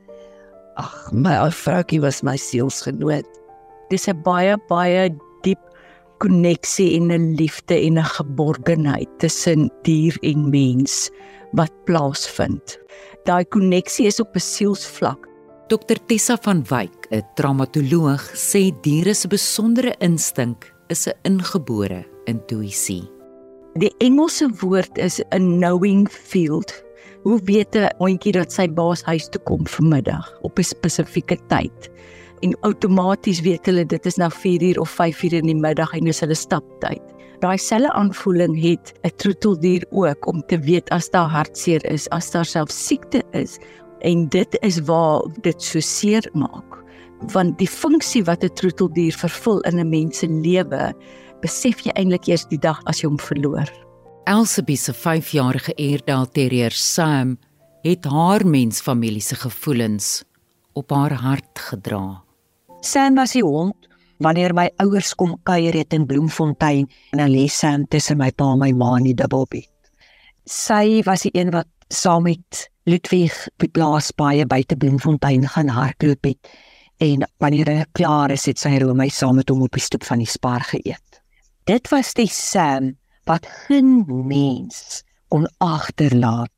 Ag, 0.76 0.96
my 1.16 1.38
ou 1.40 1.52
vroukie 1.56 2.02
was 2.04 2.20
my 2.28 2.36
sielsgenoot. 2.36 3.28
Dis 3.90 4.10
'n 4.12 4.20
baie 4.26 4.58
baie 4.68 5.08
diep 5.44 5.62
koneksie 6.20 6.98
en 6.98 7.12
'n 7.12 7.36
liefde 7.40 7.76
en 7.80 7.98
'n 7.98 8.12
geborgenheid 8.18 9.08
tussen 9.20 9.70
dier 9.84 10.18
en 10.22 10.50
mens 10.50 11.10
wat 11.54 11.72
plaasvind. 11.86 12.78
Daai 13.24 13.46
koneksie 13.46 14.08
is 14.08 14.20
op 14.20 14.36
'n 14.36 14.40
sielsvlak. 14.40 15.28
Dr 15.68 15.98
Tessa 16.08 16.38
van 16.42 16.64
Wyk, 16.70 17.08
'n 17.12 17.24
traumatoloog, 17.36 18.22
sê 18.36 18.72
diere 18.82 19.14
se 19.14 19.28
besondere 19.28 19.96
instink 20.00 20.74
is 20.90 21.08
'n 21.08 21.14
ingebore 21.24 22.06
intuïsie. 22.26 23.10
Die 23.76 23.94
Engelse 24.00 24.50
woord 24.62 24.98
is 24.98 25.22
a 25.32 25.38
knowing 25.38 26.10
field. 26.10 26.85
Hoe 27.25 27.41
weet 27.44 27.75
'n 27.75 27.89
hondjie 27.98 28.32
dat 28.32 28.53
sy 28.53 28.67
baas 28.70 29.01
huis 29.03 29.25
toe 29.34 29.41
kom 29.50 29.67
vanmiddag 29.67 30.27
op 30.46 30.60
'n 30.60 30.63
spesifieke 30.63 31.38
tyd? 31.48 31.89
En 32.39 32.53
outomaties 32.62 33.41
weet 33.41 33.65
hulle 33.65 33.86
dit 33.86 34.05
is 34.05 34.15
nou 34.15 34.29
4uur 34.29 34.77
of 34.79 34.94
5uur 34.94 35.34
in 35.34 35.46
die 35.46 35.55
middag 35.55 35.94
en 35.94 36.05
dis 36.05 36.20
hulle 36.20 36.36
staptyd. 36.36 37.01
Daai 37.39 37.58
selfe 37.58 37.91
aanvoeling 37.91 38.62
het 38.62 38.94
'n 39.01 39.15
troeteldier 39.15 39.86
ook 39.89 40.27
om 40.27 40.46
te 40.46 40.60
weet 40.60 40.89
as 40.89 41.10
daar 41.10 41.29
hartseer 41.29 41.86
is, 41.86 42.10
as 42.10 42.32
daar 42.32 42.46
self 42.46 42.70
siekte 42.70 43.24
is 43.32 43.58
en 44.00 44.29
dit 44.29 44.58
is 44.62 44.79
waar 44.79 45.22
dit 45.41 45.62
so 45.62 45.79
seer 45.79 46.29
maak. 46.34 46.84
Want 47.34 47.58
die 47.58 47.70
funksie 47.70 48.24
wat 48.24 48.44
'n 48.44 48.53
troeteldier 48.53 49.13
vervul 49.13 49.60
in 49.60 49.79
'n 49.79 49.89
mens 49.89 50.17
se 50.17 50.27
lewe, 50.27 50.94
besef 51.41 51.79
jy 51.79 51.91
eintlik 51.91 52.27
eers 52.27 52.46
die 52.46 52.60
dag 52.60 52.79
as 52.86 53.01
jy 53.01 53.08
hom 53.08 53.20
verloor. 53.20 53.85
Elsabie 54.25 54.77
se 54.77 54.94
5-jarige 54.94 55.75
Airedale 55.77 56.25
Terrier 56.34 56.74
Sam 56.74 57.36
het 57.86 58.08
haar 58.10 58.41
mensfamilie 58.48 59.22
se 59.22 59.36
gevoelens 59.36 60.24
op 60.74 60.89
haar 60.89 61.13
hart 61.13 61.60
gedra. 61.60 62.24
Sam 62.82 63.15
was 63.15 63.36
die 63.38 63.44
hond 63.46 63.86
wanneer 64.17 64.55
my 64.58 64.72
ouers 64.82 65.13
kom 65.13 65.36
kuier 65.46 65.77
het 65.77 65.94
in 65.94 66.08
Bloemfontein 66.10 66.89
en 67.12 67.22
dan 67.22 67.29
lê 67.29 67.46
Sam 67.46 67.86
tussen 67.86 68.17
my 68.17 68.32
pa 68.32 68.50
en 68.55 68.63
my 68.63 68.72
ma 68.74 68.96
in 68.98 69.12
die 69.12 69.13
dubbelbed. 69.13 69.70
Sy 70.50 71.03
was 71.05 71.27
die 71.27 71.36
een 71.38 71.53
wat 71.53 71.70
saam 71.94 72.25
met 72.25 72.65
Ludwig 72.89 73.38
by 73.62 73.70
plaas 73.70 74.10
baie 74.17 74.50
buite 74.50 74.74
Bloemfontein 74.74 75.46
gaan 75.53 75.70
hardloop 75.70 76.25
het 76.32 76.53
en 76.98 77.29
wanneer 77.38 77.70
hy 77.70 77.79
klaar 77.94 78.34
is 78.34 78.50
het 78.50 78.58
sy 78.58 78.74
roomys 78.82 79.22
saam 79.22 79.38
met 79.38 79.53
hom 79.53 79.67
op 79.70 79.77
die 79.77 79.86
stoep 79.86 80.10
van 80.10 80.25
die 80.25 80.34
Spar 80.34 80.65
geëet. 80.65 81.22
Dit 81.70 81.94
was 81.94 82.17
die 82.17 82.32
Sam 82.32 82.96
wat 83.25 83.48
geen 83.65 84.05
mens 84.08 85.03
kon 85.27 85.48
agterlaat 85.58 86.51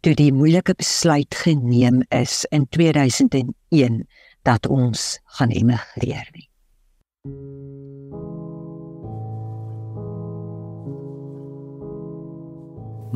toe 0.00 0.14
die 0.16 0.32
moeilike 0.32 0.74
besluit 0.78 1.34
geneem 1.34 2.02
is 2.14 2.44
in 2.54 2.68
2001 2.70 4.04
dat 4.46 4.66
ons 4.70 5.18
gaan 5.36 5.50
emigreer 5.50 6.28
nie. 6.32 6.48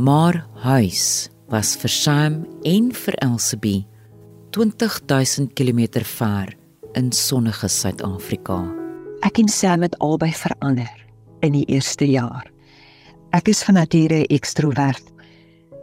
Maar 0.00 0.46
huis 0.64 1.30
was 1.50 1.76
vir 1.76 1.92
Sam 1.92 2.42
en 2.66 2.90
vir 2.94 3.14
Elsabie 3.22 3.86
20000 4.50 5.52
km 5.54 6.02
ver 6.02 6.56
in 6.98 7.12
sonnige 7.12 7.68
Suid-Afrika. 7.68 8.64
Ek 9.22 9.38
en 9.38 9.48
Sam 9.48 9.86
het 9.86 9.98
albei 10.02 10.32
verander 10.34 10.90
in 11.46 11.54
die 11.54 11.66
eerste 11.70 12.08
jaar. 12.10 12.49
Ek 13.30 13.46
is 13.46 13.60
van 13.62 13.76
nature 13.78 14.24
ekstrovert 14.34 15.04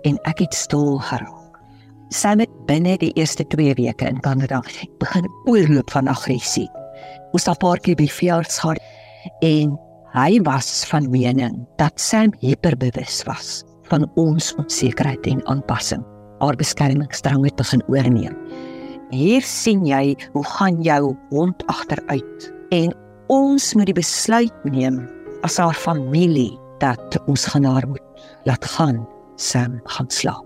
en 0.03 0.17
ek 0.27 0.41
het 0.43 0.55
stil 0.55 0.97
geraak. 0.99 1.55
Sam 2.11 2.41
het 2.43 2.51
binne 2.67 2.97
die 2.99 3.13
eerste 3.15 3.45
2 3.47 3.77
weke 3.79 4.09
in 4.09 4.19
Kanada 4.23 4.59
begin 4.99 5.29
oorloop 5.47 5.93
van 5.95 6.11
aggressie. 6.11 6.67
Ons 7.31 7.47
het 7.47 7.55
'n 7.55 7.63
paar 7.63 7.79
keer 7.79 7.95
by 7.95 8.07
Fjords 8.07 8.59
gehad 8.59 8.83
en 9.41 9.79
hy 10.11 10.41
was 10.43 10.83
van 10.91 11.09
mening 11.09 11.65
dat 11.77 11.99
Sam 11.99 12.33
hiperbewus 12.39 13.23
was 13.23 13.63
van 13.87 14.11
ons 14.15 14.55
onsekerheid 14.55 15.27
en 15.27 15.47
aanpassing. 15.47 16.03
Haar 16.39 16.55
beskermingsdrang 16.55 17.45
het 17.45 17.55
begin 17.55 17.83
oorneem. 17.87 18.35
Hier 19.09 19.41
sien 19.41 19.85
jy 19.85 20.17
hoe 20.33 20.45
gaan 20.45 20.81
jou 20.83 21.15
hond 21.29 21.63
agteruit 21.67 22.53
en 22.71 22.93
ons 23.27 23.73
moet 23.73 23.85
die 23.85 23.93
besluit 23.93 24.63
neem 24.63 25.07
as 25.43 25.57
haar 25.57 25.73
familie 25.73 26.59
dat 26.79 27.17
ons 27.25 27.45
gaan 27.45 27.63
haar 27.63 27.87
moet 27.87 28.25
laat 28.43 28.65
gaan 28.65 29.07
Sam 29.35 29.79
gaan 29.83 30.09
slaap. 30.09 30.45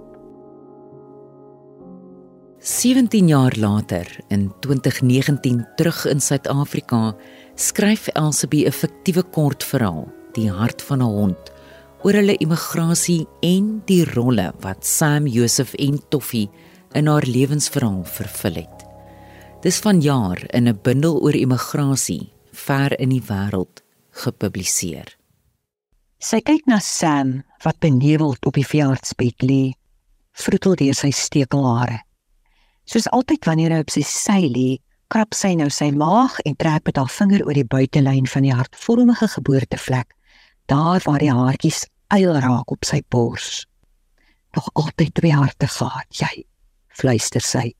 17 2.61 3.27
jaar 3.27 3.55
later 3.57 4.19
in 4.27 4.51
2019 4.59 5.67
terug 5.75 6.05
in 6.05 6.21
Suid-Afrika 6.21 7.15
skryf 7.55 8.07
Elsabie 8.07 8.65
'n 8.67 8.71
fiktiewe 8.71 9.23
kortverhaal, 9.23 10.07
Die 10.33 10.51
hart 10.51 10.81
van 10.81 11.01
'n 11.01 11.11
hond, 11.11 11.51
oor 12.03 12.13
hulle 12.13 12.37
immigrasie 12.37 13.27
en 13.41 13.81
die 13.85 14.05
rolle 14.05 14.53
wat 14.61 14.85
Sam, 14.85 15.27
Joseph 15.27 15.73
en 15.73 15.99
Toffie 16.09 16.49
in 16.93 17.07
haar 17.07 17.25
lewensverhaal 17.25 18.03
vervul 18.03 18.53
het. 18.53 18.85
Dis 19.61 19.79
vanjaar 19.79 20.43
in 20.53 20.67
'n 20.67 20.79
bundel 20.83 21.21
oor 21.21 21.35
immigrasie 21.35 22.31
ver 22.51 22.99
in 22.99 23.09
die 23.09 23.23
wêreld 23.27 23.83
gepubliseer. 24.11 25.20
Sy 26.21 26.37
kyk 26.45 26.67
na 26.69 26.77
Sam 26.77 27.39
wat 27.63 27.79
beneveld 27.81 28.45
op 28.45 28.53
die 28.53 28.65
veldspet 28.65 29.41
lê, 29.41 29.73
vroetel 30.37 30.75
deur 30.77 30.93
sy 30.93 31.09
stekelhare. 31.17 32.03
Soos 32.85 33.07
altyd 33.09 33.47
wanneer 33.49 33.73
hy 33.73 33.79
op 33.81 33.89
sy 33.89 34.03
sy 34.05 34.43
lê, 34.53 34.67
krap 35.09 35.33
sy 35.33 35.55
nou 35.57 35.65
sy 35.73 35.87
maag 35.97 36.35
en 36.45 36.53
trek 36.61 36.85
met 36.85 36.99
haar 37.01 37.09
vinger 37.09 37.41
oor 37.47 37.57
die 37.57 37.65
buitelyn 37.65 38.29
van 38.29 38.45
die 38.45 38.53
hartvormige 38.53 39.31
geboortevlek, 39.33 40.13
daar 40.69 41.01
waar 41.07 41.25
die 41.25 41.31
haartjies 41.33 41.87
eil 42.13 42.37
raak 42.37 42.69
op 42.69 42.85
sy 42.85 42.99
bors. 43.09 43.63
Nog 44.53 44.67
altyd 44.77 45.15
twee 45.17 45.33
harte 45.33 45.71
gehad, 45.73 46.09
jy, 46.13 46.43
fluister 47.01 47.41
sy. 47.41 47.71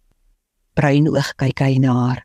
Bruin 0.74 1.12
oog 1.12 1.30
kyk 1.38 1.62
hy 1.62 1.78
na 1.84 1.94
haar. 1.94 2.24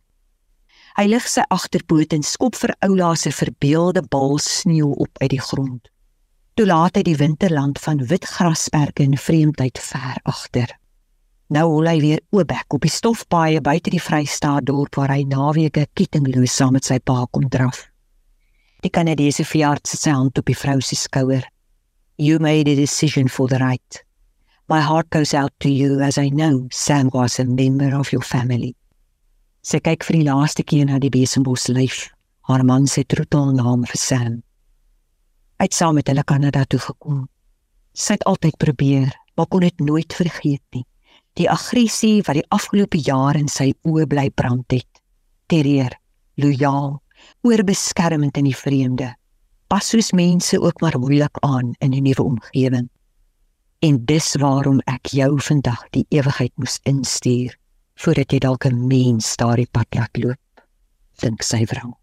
Hy 0.97 1.11
lig 1.13 1.29
sy 1.29 1.45
agterpoot 1.53 2.17
en 2.17 2.25
skop 2.25 2.57
vir 2.57 2.73
Oula 2.89 3.13
se 3.21 3.35
verbeelde 3.37 4.01
bal 4.09 4.39
sneeu 4.41 4.95
op 4.97 5.21
uit 5.21 5.35
die 5.37 5.43
grond. 5.45 5.93
Toe 6.57 6.65
laat 6.65 6.97
hy 6.97 7.03
die 7.05 7.19
winterland 7.21 7.77
van 7.85 7.99
wit 8.09 8.25
grasperke 8.25 9.05
en 9.05 9.19
vreemdheid 9.21 9.77
ver 9.77 10.21
agter. 10.25 10.71
Nou 11.53 11.67
hol 11.69 11.89
hy 11.91 11.99
weer 12.01 12.23
oopbek 12.33 12.73
op 12.79 12.87
die 12.87 12.93
stofpaaie 12.95 13.61
buite 13.61 13.93
die 13.93 14.01
Vrystaat 14.01 14.65
dorp 14.71 14.97
waar 14.97 15.13
hy 15.13 15.27
naweke 15.29 15.85
kettingloos 15.93 16.55
saam 16.57 16.73
met 16.79 16.89
sy 16.89 16.97
pa 16.97 17.27
kom 17.29 17.45
draf. 17.53 17.83
Die 18.81 18.89
Kanadese 18.89 19.45
veearts 19.45 19.93
sit 19.93 20.07
sy 20.07 20.17
hand 20.17 20.41
op 20.41 20.49
die 20.49 20.57
vrou 20.57 20.79
se 20.81 20.97
skouer. 20.97 21.45
You 22.17 22.41
made 22.41 22.73
a 22.73 22.81
decision 22.81 23.29
for 23.29 23.53
the 23.53 23.61
right. 23.61 24.01
My 24.73 24.81
heart 24.81 25.13
goes 25.13 25.35
out 25.35 25.53
to 25.61 25.69
you 25.69 26.01
as 26.01 26.17
I 26.17 26.31
know 26.31 26.69
Sam 26.73 27.13
was 27.13 27.39
a 27.39 27.45
member 27.45 27.93
of 28.01 28.17
your 28.17 28.25
family. 28.25 28.73
Sy 29.61 29.85
kyk 29.85 30.09
vir 30.09 30.23
die 30.23 30.27
laaste 30.33 30.65
keer 30.65 30.89
na 30.89 31.05
die 31.05 31.13
besembos 31.13 31.69
lyf. 31.69 32.07
Haar 32.49 32.65
man 32.65 32.89
se 32.89 33.05
troetelnaam 33.05 33.85
vir 33.85 34.01
Sam. 34.01 34.46
Hy 35.57 35.65
het 35.65 35.75
saam 35.75 35.95
met 35.97 36.09
hulle 36.11 36.25
Kanada 36.25 36.65
toe 36.69 36.81
gekom. 36.81 37.23
Sy 37.97 38.19
het 38.19 38.27
altyd 38.29 38.59
probeer, 38.61 39.15
maar 39.37 39.49
kon 39.49 39.65
dit 39.65 39.79
nooit 39.81 40.13
vergeet 40.13 40.63
nie. 40.77 40.85
Die 41.41 41.49
aggressie 41.49 42.21
wat 42.27 42.37
die 42.37 42.49
afgelope 42.53 43.01
jare 43.01 43.41
in 43.41 43.49
sy 43.49 43.71
oë 43.89 44.05
bly 44.09 44.27
brand 44.37 44.73
het. 44.73 45.01
Terreur, 45.49 45.97
lojaal, 46.37 46.99
oorbeskermend 47.49 48.37
in 48.37 48.51
die 48.51 48.57
vreemde. 48.57 49.15
Pas 49.73 49.89
soos 49.89 50.13
mense 50.13 50.61
ook 50.61 50.81
maar 50.85 50.99
moeilik 51.01 51.41
aan 51.41 51.73
in 51.81 51.95
'n 51.95 52.03
nuwe 52.03 52.23
omgewing. 52.23 52.89
En 53.81 54.05
dis 54.05 54.35
waarom 54.37 54.81
ek 54.87 55.07
jou 55.07 55.41
vandag 55.41 55.89
die 55.91 56.07
ewigheid 56.09 56.53
moes 56.57 56.79
instuur 56.83 57.57
voordat 57.95 58.33
jy 58.33 58.39
dalk 58.39 58.67
'n 58.67 58.87
mens 58.87 59.37
daardie 59.37 59.69
pad 59.73 59.87
laat 59.95 60.17
loop. 60.17 60.65
Dink 61.21 61.43
sy 61.43 61.65
vrou. 61.65 61.97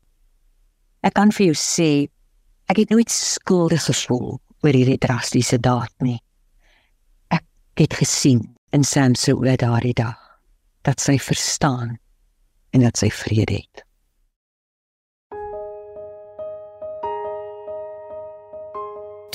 Ek 1.03 1.13
kan 1.13 1.31
vir 1.31 1.45
jou 1.45 1.55
sê 1.55 2.09
ek 2.73 2.79
het 2.87 2.89
nooit 2.89 3.11
skuldig 3.13 3.83
gevoel 3.85 4.39
oor 4.65 4.73
hierdie 4.73 4.97
drastiese 4.97 5.59
daad 5.61 5.93
nie. 6.01 6.17
Ek 7.29 7.45
het 7.77 7.93
gesien 7.99 8.41
in 8.73 8.81
Sam 8.81 9.13
se 9.13 9.35
oë 9.37 9.59
daardie 9.61 9.93
dag 9.93 10.17
dat 10.81 11.03
sy 11.03 11.19
verstaan 11.21 11.99
en 12.73 12.81
dat 12.81 12.97
sy 12.97 13.11
vrede 13.13 13.59
het. 13.61 13.83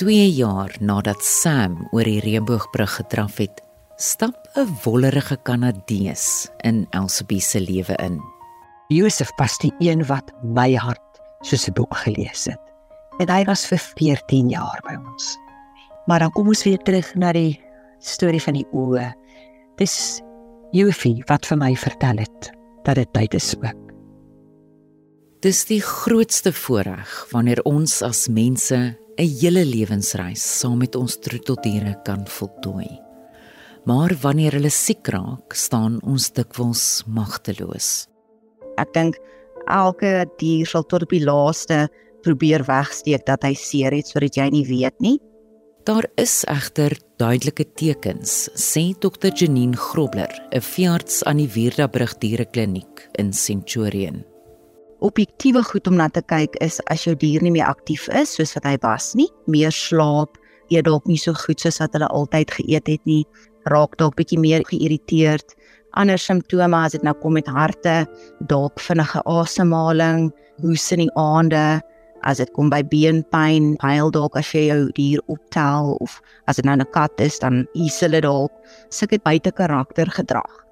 Twee 0.03 0.27
jaar 0.35 0.75
nadat 0.83 1.23
Sam 1.23 1.79
oor 1.95 2.07
die 2.07 2.19
reënboogbrug 2.23 2.99
gedraf 2.99 3.39
het, 3.39 3.63
stap 3.95 4.35
'n 4.55 4.67
wollerige 4.83 5.37
Kanadees 5.43 6.49
in 6.63 6.87
Elsabie 6.91 7.41
se 7.41 7.59
lewe 7.59 7.95
in. 8.03 8.19
Josef 8.89 9.31
was 9.37 9.57
die 9.59 9.73
een 9.79 10.03
wat 10.07 10.31
my 10.43 10.75
hart 10.75 11.21
soos 11.41 11.67
'n 11.67 11.73
boek 11.73 11.95
gelees 11.95 12.45
het. 12.45 12.68
En 13.19 13.27
hy 13.27 13.43
was 13.49 13.65
vir 13.67 13.81
14 13.99 14.49
jaar 14.53 14.79
by 14.87 14.95
ons. 14.95 15.33
Maar 16.07 16.23
dan 16.23 16.31
kom 16.31 16.47
ons 16.47 16.63
weer 16.63 16.79
terug 16.87 17.11
na 17.19 17.33
die 17.35 17.59
storie 17.99 18.41
van 18.41 18.55
die 18.55 18.67
oë. 18.71 19.09
Dis 19.79 20.21
Jofie 20.71 21.19
wat 21.27 21.47
vir 21.49 21.59
my 21.59 21.73
vertel 21.75 22.23
het 22.23 22.51
dat 22.85 22.99
dit 22.99 23.11
tyd 23.13 23.35
is 23.35 23.51
ook. 23.57 23.85
Dis 25.43 25.63
die 25.69 25.81
grootste 25.83 26.51
voorreg 26.55 27.11
wanneer 27.31 27.61
ons 27.67 28.01
as 28.03 28.27
mense 28.27 28.75
'n 28.75 28.95
hele 29.41 29.65
lewensreis 29.65 30.43
saam 30.59 30.77
met 30.79 30.95
ons 30.95 31.19
troeteldiere 31.19 31.95
kan 32.03 32.27
voltooi. 32.27 32.99
Maar 33.85 34.15
wanneer 34.21 34.51
hulle 34.51 34.69
siek 34.69 35.07
raak, 35.07 35.53
staan 35.53 35.99
ons 36.03 36.31
dikwels 36.31 37.03
magteloos. 37.07 38.07
Ek 38.77 38.93
dink 38.93 39.15
elke 39.67 40.25
dier 40.37 40.65
sal 40.65 40.83
tot 40.83 41.03
op 41.03 41.09
die 41.09 41.23
laaste 41.23 41.89
probeer 42.23 42.63
wegsteek 42.67 43.25
dat 43.25 43.43
hy 43.43 43.53
seer 43.53 43.95
het 43.95 44.07
sodat 44.07 44.37
jy 44.37 44.49
nie 44.53 44.65
weet 44.67 44.97
nie. 44.99 45.17
Daar 45.87 46.05
is 46.21 46.43
egter 46.51 46.93
duidelike 47.17 47.65
tekens, 47.79 48.49
sê 48.53 48.91
Dr. 48.99 49.31
Janine 49.33 49.77
Grobler, 49.77 50.29
'n 50.51 50.61
veearts 50.61 51.23
aan 51.23 51.37
die 51.37 51.49
Wierdabrug 51.49 52.17
Dierekliniek 52.17 53.07
in 53.17 53.33
Centurion. 53.33 54.23
Objektiewe 54.99 55.63
goed 55.63 55.87
om 55.87 55.95
na 55.95 56.09
te 56.09 56.21
kyk 56.21 56.55
is 56.61 56.81
as 56.91 57.03
jou 57.03 57.15
dier 57.15 57.41
nie 57.41 57.51
meer 57.51 57.65
aktief 57.65 58.09
is 58.09 58.35
soos 58.35 58.53
wat 58.53 58.65
hy 58.65 58.77
was 58.81 59.15
nie, 59.15 59.29
meer 59.47 59.71
slaap, 59.71 60.37
eet 60.69 60.85
dalk 60.85 61.07
nie 61.07 61.17
so 61.17 61.33
goed 61.33 61.59
soos 61.59 61.79
wat 61.79 61.93
hulle 61.93 62.07
altyd 62.07 62.51
geëet 62.51 62.87
het 62.87 63.05
nie, 63.05 63.23
raak 63.71 63.97
dalk 63.97 64.15
bietjie 64.19 64.39
meer 64.39 64.65
geïrriteerd. 64.67 65.55
Ander 65.97 66.19
simptome 66.19 66.75
as 66.75 66.91
dit 66.91 67.03
nou 67.03 67.13
kom 67.13 67.33
met 67.33 67.47
harte, 67.47 68.05
dalk 68.47 68.79
vinnige 68.79 69.23
asemhaling, 69.25 70.29
hoes 70.61 70.91
in 70.91 70.99
die 70.99 71.13
aande, 71.15 71.81
as 72.23 72.37
dit 72.37 72.51
kom 72.55 72.69
by 72.69 72.81
beenpyn, 72.83 73.75
huil 73.83 74.11
dalk 74.11 74.35
as 74.35 74.51
jy 74.53 74.67
jou 74.67 74.89
dier 74.97 75.21
optel 75.27 75.97
of 75.99 76.21
as 76.47 76.55
dit 76.55 76.65
nou 76.65 76.75
'n 76.77 76.85
kat 76.91 77.13
is, 77.19 77.39
dan 77.39 77.67
is 77.75 77.99
hulle 77.99 78.21
dalk 78.21 78.51
sulke 78.89 79.19
buite 79.23 79.51
karakter 79.51 80.07
gedrag. 80.07 80.65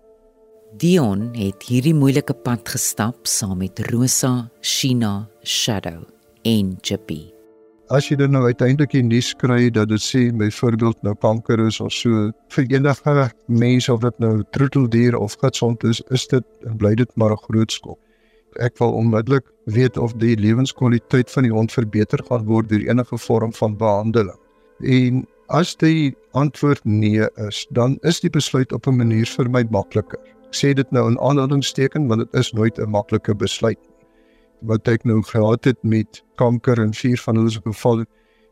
Dion 0.77 1.33
het 1.33 1.63
hierdie 1.63 1.95
moeilike 1.95 2.33
pad 2.33 2.67
gestap 2.67 3.25
saam 3.27 3.57
met 3.57 3.79
Rosa, 3.91 4.49
Shina, 4.61 5.27
Shadow 5.43 6.03
en 6.43 6.77
Chippy. 6.81 7.37
as 7.89 8.09
jy 8.09 8.17
dan 8.19 8.33
nou 8.35 8.43
uiteindelik 8.43 8.91
die 8.91 9.03
nuus 9.05 9.29
kry 9.39 9.69
dat 9.71 9.87
dit 9.87 10.03
sê 10.03 10.25
byvoorbeeld 10.35 10.99
nou 11.07 11.13
kanker 11.23 11.61
is 11.67 11.79
of 11.83 11.93
so 11.95 12.31
vir 12.55 12.65
enige 12.75 13.29
mens 13.47 13.87
of 13.89 14.01
dit 14.03 14.19
nou 14.19 14.43
troeteldier 14.51 15.15
of 15.15 15.37
gesond 15.39 15.83
is, 15.87 16.01
is 16.11 16.27
dit 16.27 16.43
bly 16.81 16.95
dit 16.95 17.09
maar 17.15 17.31
'n 17.31 17.43
groot 17.47 17.71
skok. 17.71 17.99
Ek 18.57 18.77
wil 18.81 18.93
onmiddellik 18.97 19.45
weet 19.65 19.97
of 19.97 20.13
die 20.17 20.35
lewenskwaliteit 20.35 21.31
van 21.31 21.45
die 21.45 21.53
hond 21.53 21.71
verbeter 21.71 22.23
gaan 22.29 22.45
word 22.45 22.69
deur 22.69 22.85
enige 22.87 23.17
vorm 23.17 23.53
van 23.53 23.77
behandeling. 23.77 24.39
En 24.81 25.25
as 25.53 25.75
die 25.75 26.15
antwoord 26.33 26.81
nee 26.85 27.27
is, 27.47 27.65
dan 27.71 27.97
is 28.01 28.19
die 28.23 28.29
besluit 28.33 28.73
op 28.73 28.87
'n 28.87 28.97
manier 28.97 29.25
vir 29.25 29.49
my 29.49 29.63
makliker. 29.69 30.19
Ek 30.47 30.55
sê 30.55 30.73
dit 30.73 30.91
nou 30.91 31.07
in 31.09 31.19
aanhalingsteken 31.19 32.07
want 32.07 32.25
dit 32.25 32.33
is 32.33 32.51
nooit 32.53 32.79
'n 32.79 32.89
maklike 32.89 33.35
besluit 33.35 33.79
nie. 33.81 34.05
Wat 34.61 34.87
ek 34.87 35.05
nou 35.05 35.21
gehad 35.21 35.65
het 35.65 35.83
met 35.83 36.23
kanker 36.35 36.79
en 36.79 36.93
vier 36.93 37.17
van 37.17 37.35
hulle 37.35 37.51
se 37.51 37.61
geval 37.61 38.05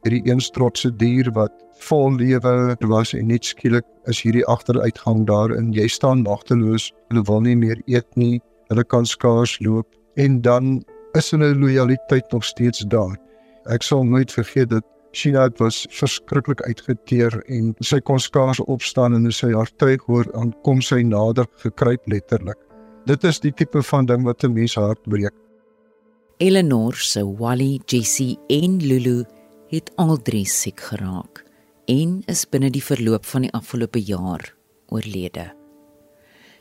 hierdie 0.03 0.31
een 0.31 0.39
trotse 0.53 0.95
dier 0.95 1.31
wat 1.33 1.51
vol 1.79 2.15
lewe 2.15 2.75
was 2.79 3.13
en 3.13 3.27
net 3.27 3.45
skielik 3.45 3.85
is 4.05 4.21
hierdie 4.21 4.45
agteruitgang 4.45 5.25
daar 5.25 5.51
en 5.51 5.73
jy 5.73 5.87
staan 5.87 6.21
magteloos. 6.21 6.91
Hulle 7.09 7.23
wil 7.23 7.41
nie 7.41 7.55
meer 7.55 7.81
eet 7.87 8.15
nie. 8.15 8.41
Hulle 8.69 8.83
kan 8.83 9.05
skaars 9.05 9.59
loop 9.59 9.87
en 10.15 10.41
dan 10.41 10.83
is 11.13 11.31
hulle 11.31 11.55
lojaliteit 11.55 12.31
nog 12.31 12.43
steeds 12.43 12.85
daar. 12.91 13.15
Ek 13.71 13.83
sal 13.83 14.03
nooit 14.03 14.31
vergeet 14.31 14.69
dat 14.69 14.85
China 15.15 15.47
was 15.57 15.85
verskriklik 15.95 16.61
uitgeteer 16.67 17.37
en 17.47 17.71
sy 17.79 18.01
kon 18.03 18.19
skaars 18.19 18.59
opstaan 18.67 19.15
en 19.15 19.31
sy 19.31 19.53
hartryk 19.55 20.03
hoor 20.09 20.27
aan 20.35 20.51
kom 20.67 20.81
sy 20.83 21.01
nader 21.07 21.47
gekruip 21.63 22.03
letterlik. 22.11 22.59
Dit 23.07 23.23
is 23.23 23.39
die 23.39 23.53
tipe 23.53 23.83
van 23.83 24.05
ding 24.05 24.25
wat 24.25 24.43
'n 24.43 24.53
mens 24.53 24.75
hart 24.75 25.01
breek. 25.07 25.33
Eleanor 26.37 26.93
se 26.95 27.23
Wally, 27.23 27.79
Jessie 27.85 28.37
en 28.49 28.79
Lulu 28.79 29.23
het 29.69 29.91
al 29.95 30.17
drie 30.17 30.45
siek 30.45 30.79
geraak 30.79 31.45
en 31.87 32.23
is 32.27 32.45
binne 32.45 32.69
die 32.69 32.83
verloop 32.83 33.25
van 33.25 33.41
die 33.41 33.53
afgelope 33.53 33.99
jaar 33.99 34.53
oorlede. 34.87 35.64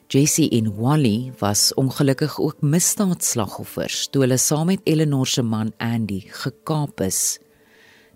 Jessie 0.09 0.51
en 0.51 0.69
Wally 0.77 1.33
was 1.39 1.75
ongelukkig 1.75 2.37
ook 2.41 2.61
misdaadslagoffers 2.61 4.09
toe 4.13 4.23
hulle 4.23 4.37
saam 4.37 4.69
met 4.69 4.85
Eleanor 4.85 5.27
se 5.27 5.43
man 5.43 5.73
Andy 5.81 6.21
gekaap 6.29 7.01
is. 7.01 7.39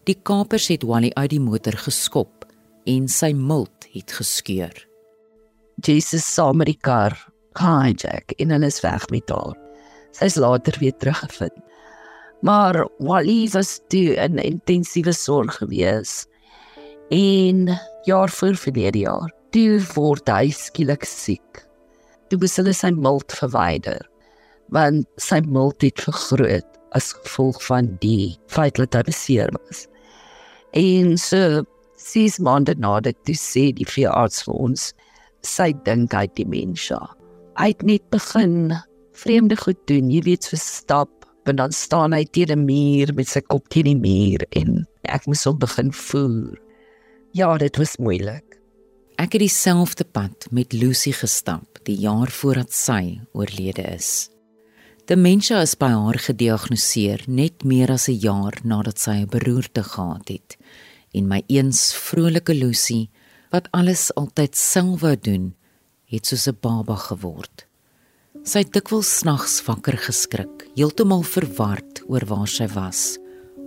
Die 0.05 0.19
kapers 0.23 0.69
het 0.69 0.85
Wally 0.85 1.11
uit 1.17 1.31
die 1.33 1.41
motor 1.41 1.79
geskop 1.81 2.45
en 2.85 3.09
sy 3.09 3.33
milt 3.33 3.89
het 3.95 4.13
geskeur. 4.13 4.75
Jesus 5.81 6.27
saam 6.29 6.61
met 6.61 6.69
die 6.69 6.79
kar 6.81 7.17
hijack 7.59 8.37
en 8.37 8.53
hulle 8.53 8.69
is 8.69 8.83
weg 8.85 9.09
met 9.11 9.33
haar. 9.33 9.57
Sy 10.13 10.29
is 10.29 10.37
later 10.37 10.77
weer 10.83 10.97
teruggevind. 10.97 11.57
Maar 12.45 12.85
Wally 13.01 13.49
was 13.55 13.79
toe 13.89 14.13
in 14.15 14.39
intensiewe 14.39 15.13
sorg 15.17 15.57
gewees. 15.63 16.27
En 17.11 17.73
jaar 18.05 18.29
voor 18.29 18.61
verlede 18.61 19.07
jaar, 19.09 19.33
toe 19.51 19.81
word 19.95 20.29
hy 20.29 20.53
skielik 20.53 21.09
siek 21.09 21.68
toe 22.31 22.39
moes 22.41 22.57
hulle 22.61 22.75
sy 22.77 22.91
milt 22.95 23.35
verwyder 23.41 24.05
want 24.75 25.07
sy 25.23 25.41
milt 25.47 25.83
het 25.85 26.01
vergroot 26.05 26.67
as 26.97 27.13
gevolg 27.23 27.61
van 27.67 27.89
die 28.03 28.37
feit 28.53 28.77
dat 28.81 28.97
hy 28.97 29.03
beseer 29.09 29.53
was. 29.57 29.87
En 30.77 31.17
so 31.21 31.65
sies 31.99 32.39
maande 32.39 32.75
na 32.81 32.99
dit 33.05 33.17
toe 33.27 33.37
sê 33.37 33.69
die 33.77 33.89
veearts 33.89 34.45
vir 34.47 34.61
ons 34.69 34.91
sy 35.47 35.71
dink 35.87 36.15
hy 36.17 36.27
demensie. 36.37 36.99
Hy 37.59 37.73
het 37.73 37.85
net 37.87 38.05
begin 38.15 38.77
vreemde 39.19 39.57
goed 39.59 39.81
doen, 39.91 40.13
jy 40.13 40.23
weet 40.29 40.47
so 40.47 40.61
stap 40.61 41.11
en 41.49 41.57
dan 41.57 41.73
staan 41.73 42.13
hy 42.13 42.25
teen 42.25 42.53
'n 42.53 42.67
muur 42.69 43.15
met 43.17 43.29
sy 43.29 43.41
kop 43.41 43.69
teen 43.73 43.89
die 43.89 43.97
muur 43.97 44.45
en 44.53 44.85
ek 45.09 45.27
moes 45.27 45.45
hom 45.45 45.59
begin 45.59 45.91
voer. 45.93 46.59
Ja, 47.33 47.57
dit 47.57 47.77
was 47.77 47.97
moeilik. 47.97 48.45
Ek 49.19 49.33
het 49.33 49.41
dieselfde 49.41 50.05
pad 50.05 50.47
met 50.53 50.73
Lucy 50.73 51.13
gestap 51.13 51.78
die 51.89 51.97
jaar 52.05 52.29
voordat 52.29 52.73
sy 52.75 53.19
oorlede 53.33 53.87
is. 53.95 54.29
Demensie 55.09 55.57
is 55.57 55.73
by 55.81 55.89
haar 55.95 56.19
gediagnoseer 56.21 57.25
net 57.27 57.65
meer 57.65 57.91
as 57.95 58.09
'n 58.09 58.21
jaar 58.21 58.57
nadat 58.63 58.99
sy 58.99 59.25
'n 59.25 59.31
beroerte 59.33 59.83
gehad 59.83 60.29
het 60.29 60.57
en 61.15 61.29
my 61.29 61.43
eens 61.49 61.95
vrolike 61.95 62.53
Lucy 62.53 63.09
wat 63.51 63.69
alles 63.73 64.13
altyd 64.15 64.57
self 64.57 65.01
wou 65.01 65.17
doen, 65.17 65.55
het 66.07 66.27
soos 66.27 66.49
'n 66.49 66.59
baba 66.61 66.97
geword. 66.97 67.67
Sy 68.45 68.59
het 68.59 68.73
dikwels 68.73 69.19
snags 69.19 69.65
wakker 69.67 69.97
geskrik, 69.97 70.69
heeltemal 70.77 71.23
verward 71.23 72.03
oor 72.09 72.25
waar 72.27 72.49
sy 72.49 72.67
was, 72.67 73.19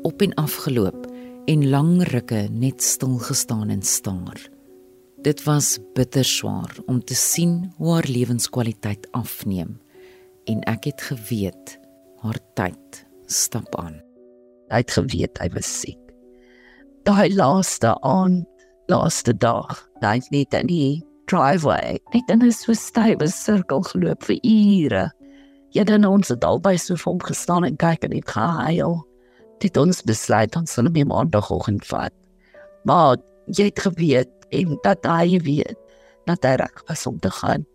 op 0.03 0.21
en 0.21 0.33
af 0.35 0.55
geloop 0.65 1.07
en 1.47 1.69
lang 1.69 2.03
rukke 2.03 2.49
net 2.51 2.81
stil 2.83 3.17
gestaan 3.17 3.69
en 3.69 3.81
staar. 3.81 4.50
Dit 5.21 5.43
was 5.43 5.77
bitter 5.93 6.25
swaar 6.25 6.77
om 6.85 7.03
te 7.03 7.15
sien 7.15 7.73
hoe 7.77 7.93
haar 7.93 8.07
lewenskwaliteit 8.09 9.03
afneem 9.13 9.75
en 10.49 10.63
ek 10.65 10.87
het 10.89 11.03
geweet 11.11 11.75
haar 12.23 12.39
tyd 12.57 13.03
stap 13.29 13.69
aan. 13.77 13.99
Hy 14.73 14.79
het 14.81 14.95
geweet 14.97 15.37
hy 15.43 15.51
was 15.53 15.69
siek. 15.83 15.99
Daai 17.05 17.29
laaste 17.35 17.93
aand, 18.01 18.49
laaste 18.89 19.37
dag, 19.37 19.85
het 20.01 20.33
net 20.33 20.57
in 20.57 20.73
die 20.73 21.05
driveway, 21.29 22.01
net 22.17 22.33
in 22.33 22.41
'n 22.41 22.51
so 22.51 22.73
stywe 22.73 23.29
sirkel 23.29 23.85
geloop 23.93 24.25
vir 24.25 24.39
ure. 24.41 25.11
Ja, 25.69 25.83
dan 25.83 26.05
ons 26.05 26.33
het 26.33 26.43
albei 26.43 26.77
so 26.77 26.95
vir 26.95 27.11
hom 27.11 27.21
gestaan 27.21 27.63
en 27.63 27.77
kyk 27.77 28.03
en 28.03 28.15
het 28.15 28.29
gehuil. 28.29 29.05
Dit 29.59 29.77
ons 29.77 30.01
besluit 30.01 30.55
ons 30.55 30.71
sal 30.71 30.85
hom 30.85 31.07
maandagoggend 31.07 31.85
vat. 31.85 32.13
Maar 32.83 33.17
jy 33.45 33.69
het 33.69 33.79
geweet 33.79 34.40
en 34.51 34.77
dat 34.85 35.05
hy 35.07 35.39
weet 35.43 35.77
dat 36.29 36.43
hy 36.45 36.55
reg 36.61 36.83
was 36.87 37.05
om 37.09 37.19
te 37.19 37.31
gaan. 37.41 37.65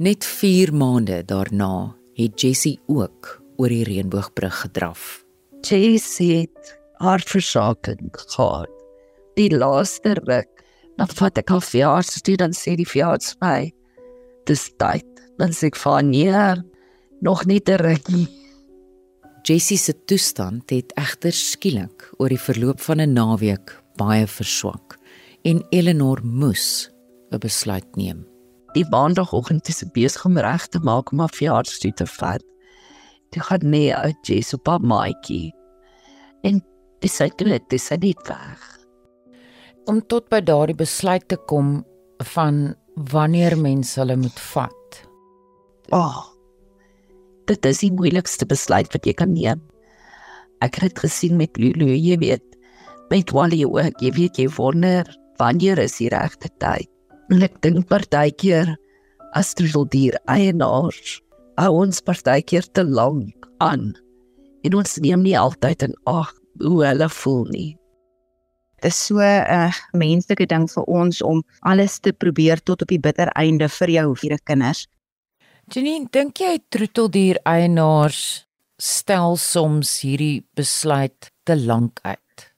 Net 0.00 0.24
4 0.24 0.72
maande 0.72 1.22
daarna 1.28 1.94
het 2.16 2.40
Jessie 2.40 2.78
ook 2.86 3.36
oor 3.60 3.68
die 3.68 3.84
reënboogbrug 3.84 4.62
gedraf. 4.64 5.24
Jessie 5.60 6.46
het 6.46 6.76
hartversaking 7.00 8.08
gehad. 8.12 8.72
Die 9.36 9.50
laaste 9.52 10.14
ruk, 10.24 10.64
dan 10.96 11.08
vat 11.16 11.38
ek 11.40 11.52
haar 11.52 11.64
verjaardag 11.64 12.24
toe 12.24 12.36
dan 12.40 12.56
sê 12.56 12.76
die 12.76 12.88
verjaardag 12.88 13.36
my 13.44 13.70
dis 14.48 14.68
tyd. 14.80 15.06
Dan 15.40 15.54
sê 15.56 15.70
ek 15.70 15.78
van 15.80 16.10
nee, 16.12 16.44
nog 17.24 17.46
nie 17.48 17.60
te 17.64 17.78
rukkie. 17.80 18.26
Jessie 19.44 19.78
se 19.80 19.94
toestand 20.04 20.68
het 20.72 20.92
egter 21.00 21.32
skielik 21.32 22.10
oor 22.18 22.28
die 22.28 22.40
verloop 22.40 22.80
van 22.84 23.00
'n 23.00 23.12
naweek 23.16 23.72
baie 23.96 24.26
verswak 24.26 24.99
en 25.42 25.62
Eleanor 25.70 26.20
moes 26.22 26.90
'n 27.30 27.38
besluit 27.38 27.96
neem. 27.96 28.26
Die 28.74 28.86
maandagooggend 28.90 29.68
is 29.68 29.84
besig 29.92 30.24
om 30.24 30.38
reg 30.38 30.66
te 30.68 30.78
maak 30.78 31.12
om 31.12 31.18
haar 31.18 31.34
verjaarsdag 31.34 31.94
te 31.94 32.06
vat. 32.06 32.44
Toe 33.30 33.42
gaan 33.42 33.70
nee 33.70 33.94
uit 33.94 34.26
Jess 34.26 34.54
op 34.54 34.66
haar 34.66 34.80
maatjie. 34.80 35.54
En 36.42 36.60
dis 37.00 37.16
sy 37.16 37.30
dit, 37.36 37.62
dis 37.68 37.86
sy 37.86 37.96
net 37.96 38.28
weg. 38.28 38.78
Om 39.86 40.00
tot 40.06 40.28
by 40.28 40.40
daardie 40.40 40.76
besluit 40.76 41.28
te 41.28 41.36
kom 41.36 41.84
van 42.34 42.74
wanneer 42.94 43.56
mense 43.58 44.00
hulle 44.00 44.16
moet 44.16 44.40
vat. 44.52 45.02
Oh. 45.90 46.26
Dit 47.46 47.64
is 47.66 47.78
die 47.78 47.92
moeilikste 47.92 48.46
besluit 48.46 48.92
wat 48.92 49.06
jy 49.06 49.12
kan 49.12 49.32
neem. 49.32 49.62
Ek 50.60 50.74
het 50.74 50.90
dit 50.90 50.98
gesien 50.98 51.36
met 51.36 51.56
Lulu, 51.56 51.88
jy 51.96 52.18
weet, 52.18 52.44
met 53.10 53.32
Wally 53.32 53.64
ook, 53.64 53.98
jy 54.00 54.12
weet 54.12 54.38
jy 54.38 54.48
wonder 54.58 55.08
wanneer 55.40 55.80
is 55.82 55.96
die 55.98 56.10
regte 56.12 56.52
tyd? 56.62 56.88
En 57.30 57.42
ek 57.46 57.58
dink 57.64 57.88
partykeer 57.90 58.76
as 59.38 59.54
troeteldier 59.54 60.18
eienaars 60.30 61.18
hou 61.60 61.72
ons 61.82 62.00
partykeer 62.04 62.66
te 62.74 62.84
lank 62.84 63.48
aan. 63.64 63.92
En 64.64 64.76
ons 64.80 64.96
neem 65.04 65.22
nie 65.24 65.36
altyd 65.38 65.88
in 65.88 65.94
ag 66.10 66.32
hoe 66.60 66.80
hulle 66.84 67.08
voel 67.20 67.44
nie. 67.52 67.70
Dit 68.80 68.92
is 68.92 69.00
so 69.06 69.20
'n 69.20 69.44
uh, 69.44 69.72
menslike 69.92 70.46
ding 70.46 70.66
vir 70.68 70.84
ons 70.88 71.22
om 71.22 71.42
alles 71.60 71.98
te 72.00 72.12
probeer 72.12 72.62
tot 72.64 72.82
op 72.82 72.88
die 72.88 73.00
bitter 73.00 73.28
einde 73.36 73.68
vir 73.68 73.90
jou 73.90 74.16
vier 74.16 74.38
kinders. 74.44 74.86
Janine, 75.68 76.08
dink 76.10 76.40
jy 76.40 76.58
troeteldier 76.68 77.38
eienaars 77.44 78.46
stel 78.78 79.36
soms 79.36 80.00
hierdie 80.00 80.42
besluit 80.56 81.30
te 81.44 81.56
lank 81.56 82.00
uit? 82.02 82.52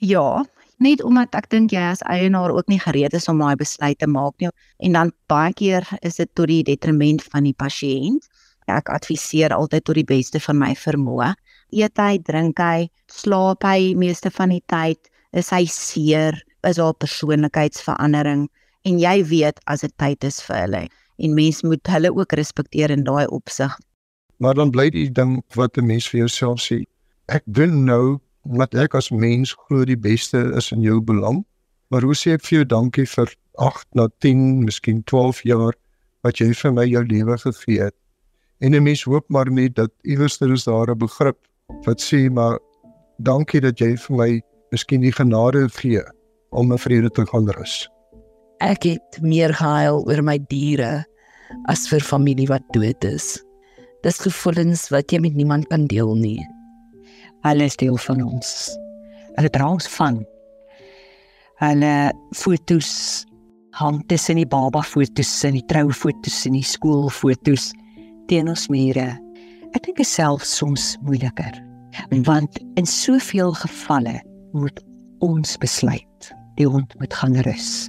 Ja, 0.00 0.44
net 0.84 1.02
omdat 1.02 1.34
ek 1.34 1.48
dink 1.50 1.72
jy 1.74 1.82
as 1.90 2.02
eienaar 2.06 2.54
ook 2.54 2.68
nie 2.70 2.80
gereed 2.82 3.14
is 3.14 3.28
om 3.28 3.40
daai 3.42 3.56
besluit 3.58 3.98
te 3.98 4.06
maak 4.06 4.34
nie 4.40 4.50
en 4.78 4.98
dan 4.98 5.12
baie 5.30 5.52
keer 5.52 5.86
is 6.02 6.20
dit 6.20 6.30
tot 6.34 6.48
die 6.50 6.62
detriment 6.62 7.22
van 7.32 7.48
die 7.48 7.56
pasiënt. 7.56 8.28
Ek 8.68 8.90
adviseer 8.92 9.54
altyd 9.56 9.84
tot 9.88 9.96
die 9.96 10.04
beste 10.04 10.40
van 10.44 10.58
my 10.60 10.74
vermoë. 10.76 11.32
Eet 11.72 11.96
hy, 11.96 12.18
drink 12.24 12.60
hy, 12.60 12.88
slaap 13.08 13.64
hy 13.64 13.94
meeste 13.96 14.30
van 14.30 14.52
die 14.52 14.62
tyd, 14.68 15.00
is 15.32 15.48
hy 15.52 15.64
seer, 15.72 16.36
is 16.68 16.76
daar 16.76 16.94
persoonlikheidsverandering 17.00 18.46
en 18.88 19.00
jy 19.00 19.16
weet 19.24 19.60
as 19.66 19.84
dit 19.84 19.94
tyd 20.00 20.24
is 20.24 20.40
vir 20.44 20.62
hulle 20.64 20.86
en 21.18 21.34
mens 21.34 21.62
moet 21.66 21.90
hulle 21.90 22.12
ook 22.14 22.32
respekteer 22.38 22.92
in 22.94 23.02
daai 23.04 23.26
opsig. 23.34 23.72
Maar 24.38 24.54
dan 24.54 24.70
bly 24.70 24.86
die 24.94 25.08
ding 25.10 25.42
wat 25.58 25.76
'n 25.76 25.86
mens 25.86 26.06
vir 26.08 26.18
jouself 26.20 26.60
sê, 26.62 26.84
ek 27.26 27.42
doen 27.46 27.84
nou 27.84 28.20
wat 28.56 28.74
ek 28.74 28.94
as 28.94 29.10
mens 29.10 29.52
glo 29.66 29.84
die 29.84 29.98
beste 29.98 30.40
is 30.56 30.72
in 30.72 30.82
jou 30.82 31.00
belang. 31.04 31.44
Maar 31.92 32.04
hoe 32.04 32.16
sê 32.16 32.34
ek 32.36 32.44
vir 32.46 32.58
jou 32.58 32.64
dankie 32.68 33.06
vir 33.06 33.32
8 33.58 33.86
na 33.98 34.08
10, 34.24 34.64
miskien 34.64 35.02
12 35.04 35.42
jaar 35.48 35.74
wat 36.26 36.40
jy 36.40 36.52
vir 36.54 36.72
my 36.72 36.84
jou 36.88 37.04
lewe 37.08 37.38
gegee 37.38 37.88
het. 37.88 37.94
En 38.60 38.74
'n 38.74 38.82
mens 38.82 39.02
hoop 39.04 39.24
maar 39.28 39.50
net 39.50 39.76
dat 39.76 39.90
iewers 40.02 40.38
daar 40.38 40.52
is 40.52 40.64
daar 40.64 40.90
'n 40.90 40.98
begrip 40.98 41.38
wat 41.86 42.00
sê 42.00 42.30
maar 42.30 42.58
dankie 43.22 43.60
dat 43.60 43.78
jy 43.78 43.96
vir 43.96 44.16
my 44.16 44.40
miskien 44.72 45.00
die 45.00 45.12
genade 45.12 45.68
gee 45.68 46.02
om 46.50 46.72
'n 46.72 46.78
vrede 46.78 47.10
te 47.10 47.26
gaan 47.26 47.48
rus. 47.50 47.88
Ek 48.60 48.82
het 48.82 49.20
meer 49.22 49.54
gehuil 49.54 50.04
oor 50.06 50.22
my 50.22 50.38
diere 50.48 51.04
as 51.66 51.88
vir 51.88 52.00
familie 52.00 52.46
wat 52.46 52.62
dood 52.72 53.04
is. 53.04 53.44
Dis 54.02 54.18
gevoelens 54.18 54.88
wat 54.88 55.12
jy 55.12 55.18
met 55.18 55.34
niemand 55.34 55.66
kan 55.68 55.86
deel 55.86 56.14
nie. 56.14 56.46
Hulle 57.46 57.68
is 57.70 57.78
deel 57.78 57.96
van 58.02 58.22
ons. 58.24 58.50
Hulle 59.36 59.50
dra 59.54 59.68
ons 59.70 59.88
van. 59.94 60.18
Hulle 61.62 61.94
fotos 62.34 62.90
hang 63.78 64.00
tussen 64.10 64.40
die 64.40 64.48
baba 64.48 64.82
fotos 64.82 65.30
en 65.46 65.54
die 65.58 65.66
troufotos 65.70 66.40
en 66.48 66.56
die 66.58 66.66
skoolfotos 66.66 67.70
teen 68.30 68.50
ons 68.50 68.66
mure. 68.72 69.08
Ek 69.74 69.84
dink 69.84 70.00
dit 70.00 70.08
self 70.08 70.46
soms 70.46 70.96
moeiliker. 71.06 71.54
Want 72.26 72.58
in 72.78 72.86
soveel 72.86 73.54
gevalle 73.58 74.18
moet 74.56 74.82
ons 75.24 75.56
besluit 75.62 76.32
die 76.58 76.66
hond 76.66 76.94
moet 76.98 77.14
gaan 77.14 77.38
rus. 77.46 77.86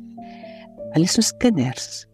Hulle 0.93 1.05
is 1.05 1.17
ons 1.21 1.33
kinders. 1.41 2.05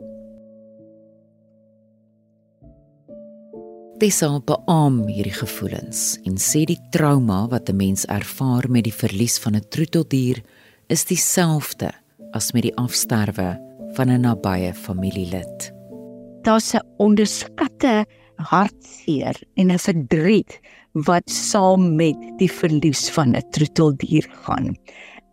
Tessa 3.95 4.27
beam 4.43 4.97
hierdie 5.07 5.31
gevoelens 5.31 6.17
en 6.27 6.33
sê 6.35 6.65
die 6.67 6.79
trauma 6.91 7.45
wat 7.47 7.69
'n 7.69 7.77
mens 7.79 8.03
ervaar 8.11 8.65
met 8.67 8.83
die 8.83 8.97
verlies 9.01 9.39
van 9.39 9.55
'n 9.55 9.69
troeteldier 9.71 10.43
is 10.89 11.05
dieselfde 11.05 11.91
as 12.33 12.51
met 12.51 12.63
die 12.63 12.75
afsterwe 12.75 13.55
van 13.95 14.09
'n 14.09 14.21
nabye 14.21 14.73
familielid. 14.73 15.71
Daar's 16.43 16.75
'n 16.75 16.83
onderskatte 16.97 18.05
hartseer 18.35 19.35
en 19.55 19.71
'n 19.71 19.79
verdriet 19.79 20.59
wat 20.91 21.29
saam 21.29 21.95
met 21.95 22.19
die 22.37 22.51
verlies 22.51 23.09
van 23.09 23.35
'n 23.35 23.49
troeteldier 23.49 24.27
gaan. 24.43 24.75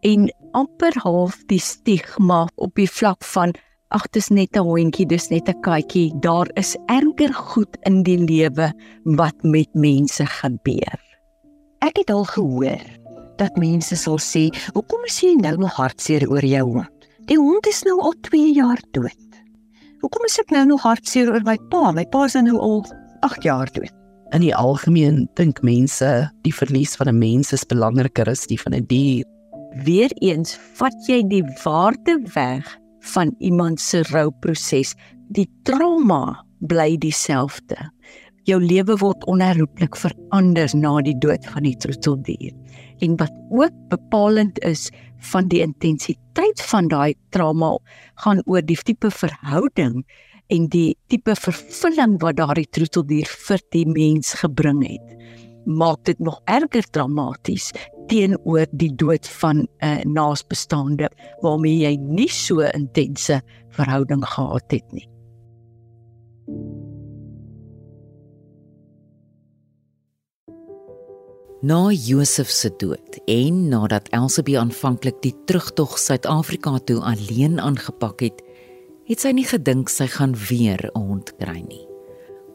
En 0.02 0.30
amper 0.52 0.94
half 1.02 1.42
die 1.46 1.60
stigma 1.60 2.48
op 2.54 2.74
die 2.74 2.90
vlak 2.90 3.24
van 3.24 3.54
ag 3.92 4.08
dis 4.16 4.30
net 4.32 4.56
'n 4.56 4.64
hondjie, 4.64 5.06
dis 5.06 5.28
net 5.30 5.48
'n 5.48 5.60
katjie. 5.60 6.12
Daar 6.20 6.48
is 6.56 6.76
erger 6.88 7.32
goed 7.34 7.76
in 7.84 8.02
die 8.02 8.18
lewe 8.18 8.72
wat 9.04 9.36
met 9.42 9.68
mense 9.74 10.26
gebeur. 10.26 10.98
Ek 11.80 11.96
het 11.96 12.10
al 12.10 12.24
gehoor 12.24 12.84
dat 13.36 13.56
mense 13.56 13.96
sal 13.96 14.18
sê, 14.18 14.48
"Hoekom 14.72 15.04
is 15.04 15.20
jy 15.20 15.34
nou 15.34 15.56
nog 15.56 15.74
hartseer 15.76 16.30
oor 16.30 16.44
jou 16.44 16.72
hond? 16.72 17.08
Die 17.26 17.38
hond 17.38 17.66
is 17.66 17.82
nou 17.82 18.00
al 18.00 18.14
2 18.20 18.54
jaar 18.54 18.80
dood. 18.92 19.30
Hoekom 20.00 20.24
is 20.24 20.38
ek 20.38 20.50
nou 20.50 20.66
nog 20.66 20.82
hartseer 20.82 21.30
oor 21.30 21.42
my 21.44 21.58
pa? 21.70 21.92
My 21.92 22.04
pa 22.04 22.24
is 22.24 22.34
nou 22.34 22.58
al 22.58 22.84
8 23.20 23.42
jaar 23.42 23.68
dood." 23.72 23.92
In 24.32 24.40
die 24.40 24.54
algemeen 24.54 25.28
dink 25.34 25.62
mense 25.62 26.30
die 26.42 26.54
verlies 26.54 26.96
van 26.96 27.08
'n 27.08 27.18
mens 27.18 27.52
is 27.52 27.64
belangriker 27.64 28.28
as 28.28 28.46
die 28.46 28.60
van 28.60 28.74
'n 28.74 28.86
dier. 28.86 29.24
Weereens 29.84 30.58
vat 30.74 30.94
jy 31.06 31.22
die 31.22 31.44
waarde 31.64 32.20
weg 32.34 32.81
van 33.14 33.34
iemand 33.38 33.80
se 33.80 34.02
rouproses. 34.10 34.94
Die 35.32 35.48
trauma 35.66 36.44
bly 36.58 36.96
dieselfde. 37.02 37.90
Jou 38.46 38.58
lewe 38.62 38.96
word 38.98 39.22
onherroepelik 39.30 39.96
verander 39.98 40.70
na 40.74 40.96
die 41.06 41.16
dood 41.22 41.46
van 41.54 41.66
die 41.66 41.76
troeteldier. 41.78 42.54
En 43.02 43.16
wat 43.20 43.32
ook 43.50 43.74
bepalend 43.90 44.58
is 44.66 44.88
van 45.32 45.48
die 45.50 45.62
intensiteit 45.62 46.62
van 46.70 46.90
daai 46.90 47.14
trauma 47.34 47.76
gaan 48.24 48.42
oor 48.46 48.62
die 48.66 48.78
tipe 48.78 49.10
verhouding 49.14 50.02
en 50.52 50.66
die 50.72 50.96
tipe 51.08 51.34
vervulling 51.38 52.18
wat 52.22 52.38
daardie 52.40 52.68
troeteldier 52.74 53.30
vir 53.46 53.62
die 53.74 53.86
mens 53.88 54.34
gebring 54.42 54.82
het. 54.86 55.14
Maak 55.66 56.02
dit 56.10 56.18
nog 56.18 56.40
erger 56.50 56.86
dramaties 56.90 57.70
teenoor 58.06 58.66
die 58.70 58.94
dood 58.94 59.28
van 59.28 59.56
'n 59.56 59.68
uh, 59.84 60.02
naasbestaande 60.04 61.10
waarmee 61.40 61.78
jy 61.78 61.96
nie 61.96 62.28
so 62.28 62.60
intense 62.60 63.42
verhouding 63.68 64.24
gehad 64.24 64.70
het 64.70 64.92
nie. 64.92 65.08
Na 71.62 71.92
Josef 71.92 72.50
se 72.50 72.72
dood 72.76 73.20
en 73.30 73.68
nadat 73.68 74.08
Elsabie 74.10 74.58
aanvanklik 74.58 75.20
die 75.22 75.34
terugtog 75.46 75.94
Suid-Afrika 75.98 76.78
toe 76.78 76.98
alleen 77.06 77.60
aangepak 77.62 78.20
het, 78.20 78.40
het 79.06 79.22
sy 79.22 79.30
nie 79.30 79.46
gedink 79.46 79.92
sy 79.92 80.08
gaan 80.10 80.34
weer 80.48 80.90
'n 80.90 80.98
hond 80.98 81.30
kry 81.38 81.62
nie. 81.62 81.86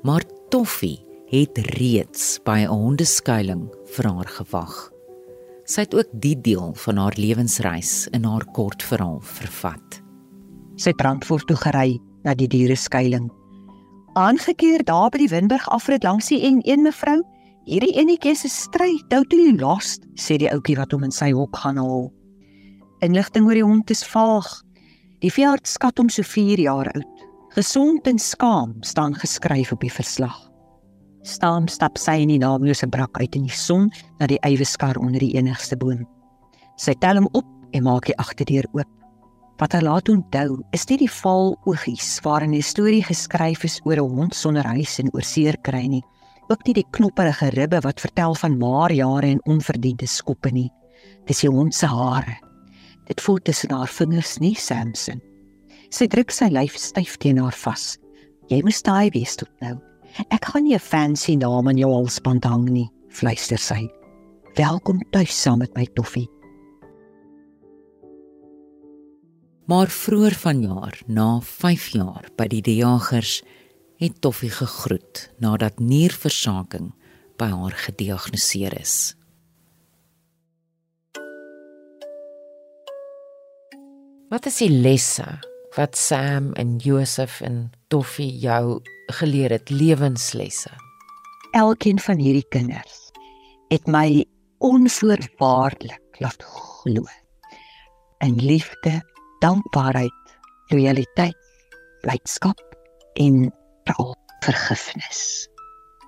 Maar 0.03 0.27
Toffie 0.49 0.99
het 1.31 1.57
reeds 1.79 2.39
by 2.43 2.67
'n 2.67 2.67
hondeskuiling 2.67 3.71
vir 3.95 4.05
haar 4.11 4.27
gewag. 4.27 4.96
Sy 5.67 5.83
het 5.83 5.95
ook 5.95 6.11
die 6.15 6.37
deel 6.39 6.71
van 6.79 6.99
haar 7.01 7.15
lewensreis 7.19 8.07
in 8.15 8.23
haar 8.23 8.45
kort 8.55 8.83
verhaal 8.83 9.19
vervat. 9.19 9.97
Sy 10.79 10.93
het 10.93 10.99
Brandfort 11.01 11.47
toe 11.49 11.57
gery 11.59 11.97
na 12.23 12.35
die 12.39 12.47
diereskuiling. 12.47 13.27
Aangekeer 14.15 14.85
daar 14.87 15.11
by 15.11 15.25
die 15.25 15.31
Winburg 15.33 15.67
afrit 15.75 16.07
langs 16.07 16.31
die 16.31 16.39
N1 16.39 16.85
mevrou, 16.87 17.19
hierdie 17.67 17.97
enetjie 17.99 18.37
se 18.39 18.49
stryd 18.49 19.03
totally 19.11 19.57
lost, 19.59 20.07
sê 20.15 20.39
die 20.39 20.47
ouetjie 20.53 20.77
wat 20.79 20.95
hom 20.95 21.03
in 21.03 21.11
sy 21.11 21.33
hok 21.35 21.59
gaan 21.59 21.81
haal. 21.83 22.07
Inligting 23.03 23.45
oor 23.45 23.59
die 23.59 23.67
hond 23.67 23.91
is 23.91 24.05
vaag. 24.07 24.47
Die 25.19 25.33
veearts 25.33 25.75
skat 25.75 25.99
hom 25.99 26.07
so 26.09 26.23
4 26.23 26.63
jaar 26.63 26.87
oud. 26.95 27.25
Gesond 27.57 28.07
en 28.07 28.19
skaam 28.21 28.77
staan 28.87 29.19
geskryf 29.19 29.75
op 29.75 29.83
die 29.83 29.91
verslag. 29.91 30.46
Staan 31.27 31.65
stap 31.67 31.97
sy 31.99 32.21
in 32.23 32.29
die 32.31 32.39
naamlose 32.39 32.87
brak 32.87 33.17
uit 33.19 33.35
in 33.35 33.47
die 33.49 33.55
son 33.55 33.89
na 34.21 34.29
die 34.31 34.39
eiweskar 34.47 34.95
onder 35.01 35.19
die 35.19 35.33
enigste 35.35 35.75
boom. 35.75 36.05
Sy 36.79 36.93
tel 37.01 37.19
hom 37.19 37.27
op 37.35 37.47
en 37.75 37.83
maak 37.83 38.07
die 38.07 38.15
agterdeur 38.21 38.67
oop. 38.77 38.87
Wat 39.59 39.73
hy 39.73 39.81
laat 39.83 40.07
onthou, 40.13 40.61
is 40.77 40.85
nie 40.87 40.99
die 41.01 41.11
val 41.11 41.55
oogies 41.67 42.21
waarin 42.23 42.53
'n 42.55 42.61
storie 42.63 43.03
geskryf 43.03 43.65
is 43.65 43.81
oor 43.83 43.99
'n 43.99 44.15
hond 44.15 44.35
sonder 44.35 44.63
huis 44.63 44.99
en 44.99 45.09
oor 45.13 45.25
seer 45.25 45.57
kry 45.63 45.87
nie. 45.87 46.03
Ook 46.49 46.65
nie 46.65 46.73
die 46.73 46.87
knopperige 46.91 47.49
ribbe 47.49 47.81
wat 47.81 47.99
vertel 47.99 48.35
van 48.35 48.57
maar 48.57 48.91
jare 48.91 49.27
en 49.27 49.45
onverdiende 49.45 50.07
skoppe 50.07 50.51
nie. 50.51 50.71
Dis 51.25 51.41
die 51.41 51.49
hond 51.49 51.75
se 51.75 51.87
hare. 51.87 52.37
Dit 53.07 53.21
voel 53.21 53.39
tussen 53.39 53.71
haar 53.71 53.87
vingers 53.87 54.37
nie, 54.39 54.55
Samson. 54.55 55.21
Sy 55.89 56.07
druk 56.07 56.31
sy 56.31 56.47
lyf 56.47 56.77
styf 56.77 57.17
teen 57.17 57.37
haar 57.37 57.55
vas. 57.55 57.97
Jy 58.47 58.61
moet 58.63 58.83
daai 58.83 59.09
wees 59.09 59.35
tot 59.35 59.51
nou. 59.59 59.86
Ek 60.25 60.49
gaan 60.49 60.63
nie 60.63 60.73
'n 60.73 60.79
fancy 60.79 61.35
naam 61.35 61.69
in 61.69 61.77
jou 61.77 61.91
halsband 61.93 62.43
hang 62.43 62.65
nie, 62.65 62.89
fluister 63.09 63.57
sy. 63.57 63.87
Welkom 64.55 64.99
tuis 65.11 65.41
saam 65.41 65.59
met 65.59 65.75
my 65.75 65.85
toffie. 65.93 66.29
Maar 69.67 69.87
vroeër 69.87 70.33
vanjaar, 70.33 71.01
na 71.07 71.39
5 71.39 71.87
jaar 71.87 72.29
by 72.35 72.47
die 72.47 72.75
Jagers, 72.75 73.43
het 73.97 74.21
Toffie 74.21 74.49
gegroet 74.49 75.29
nadat 75.39 75.79
nierversaking 75.79 76.93
by 77.37 77.49
haar 77.51 77.75
gediagnoseer 77.75 78.79
is. 78.79 79.15
Wat 84.29 84.45
is 84.45 84.57
die 84.57 84.69
lesse 84.69 85.39
wat 85.77 85.97
Sam 85.97 86.51
en 86.53 86.77
Josef 86.81 87.41
en 87.41 87.69
Toffie 87.87 88.33
jou 88.41 88.81
geleer 89.19 89.53
het, 89.53 89.69
lewenslesse? 89.69 90.73
Elkeen 91.51 91.99
van 91.99 92.17
hierdie 92.17 92.45
kinders 92.49 93.07
het 93.69 93.87
my 93.87 94.25
onvoorwaardelik 94.63 96.19
laat 96.23 96.43
glo 96.43 97.05
in 98.25 98.35
liefde, 98.41 99.01
dankbaarheid, 99.39 100.37
lojaliteit, 100.67 101.37
blydskap 102.01 102.61
en 103.13 103.51
veral 103.83 104.15
vergifnis. 104.45 105.47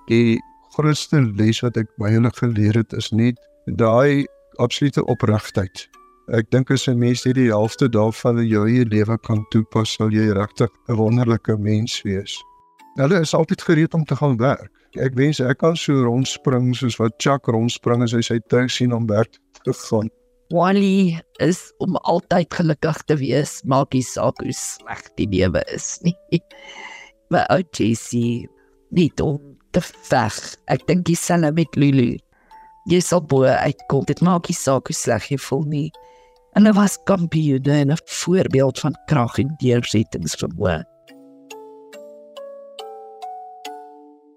Die 0.08 0.40
grootste 0.74 1.22
les 1.38 1.62
wat 1.62 1.78
ek 1.78 1.90
by 2.00 2.10
hulle 2.14 2.32
geleer 2.40 2.82
het 2.82 2.94
is 2.98 3.10
net 3.14 3.38
daai 3.78 4.26
absolute 4.58 5.04
opregtheid. 5.06 5.86
Ek 6.30 6.46
dink 6.54 6.70
as 6.70 6.86
'n 6.86 6.98
mens 6.98 7.24
hierdie 7.26 7.50
helfte 7.50 7.88
daarvan 7.90 8.38
in 8.38 8.46
jou 8.46 8.62
eie 8.68 8.84
lewe 8.86 9.16
kan 9.18 9.42
toepas, 9.50 9.96
sal 9.96 10.12
jy 10.14 10.30
regtig 10.30 10.70
'n 10.88 10.94
wonderlike 10.94 11.56
mens 11.58 12.02
wees. 12.02 12.36
Hulle 12.94 13.20
is 13.20 13.34
altyd 13.34 13.62
gereed 13.62 13.94
om 13.94 14.04
te 14.04 14.14
gaan 14.14 14.36
werk. 14.38 14.70
Ek 14.94 15.14
wens 15.14 15.40
ek 15.40 15.58
kan 15.58 15.76
so 15.76 15.92
rondspring 15.92 16.74
soos 16.76 16.98
wat 16.98 17.18
Chuck 17.18 17.46
rondspring 17.46 18.02
as 18.02 18.12
hy 18.12 18.20
sy 18.22 18.38
tuis 18.46 18.74
sien 18.74 18.92
om 18.92 19.06
werk 19.06 19.38
te 19.64 19.72
gaan. 19.72 20.10
Wally 20.50 21.18
is 21.40 21.72
om 21.78 21.96
altyd 21.96 22.54
gelukkig 22.54 23.02
te 23.06 23.16
wees, 23.16 23.62
maak 23.64 23.92
nie 23.92 24.02
saak 24.02 24.38
hoe 24.38 24.54
sleg 24.54 25.02
die 25.16 25.26
lewe 25.26 25.62
is 25.74 25.98
nie. 26.02 26.14
Maar 27.30 27.46
ou 27.50 27.62
Jessie, 27.70 28.48
nie 28.90 29.10
om 29.22 29.38
te 29.70 29.80
veg. 30.10 30.38
Ek 30.66 30.86
dink 30.86 31.08
jy 31.08 31.14
sal 31.14 31.46
met 31.54 31.76
Lulu. 31.78 32.18
Jy 32.90 33.00
sal 33.00 33.22
bo 33.22 33.46
uitkom. 33.46 34.02
Dit 34.06 34.22
maak 34.22 34.48
nie 34.50 34.58
saak 34.58 34.90
hoe 34.90 34.94
sleg 34.94 35.30
jy 35.30 35.38
voel 35.38 35.66
nie. 35.70 35.90
En 36.52 36.64
hulle 36.64 36.74
was 36.74 36.98
kampioene 37.04 37.72
en 37.72 37.92
'n 37.92 38.02
voorbeeld 38.04 38.78
van 38.78 38.94
krag 39.06 39.38
en 39.38 39.54
deursettingsvermoë. 39.58 40.84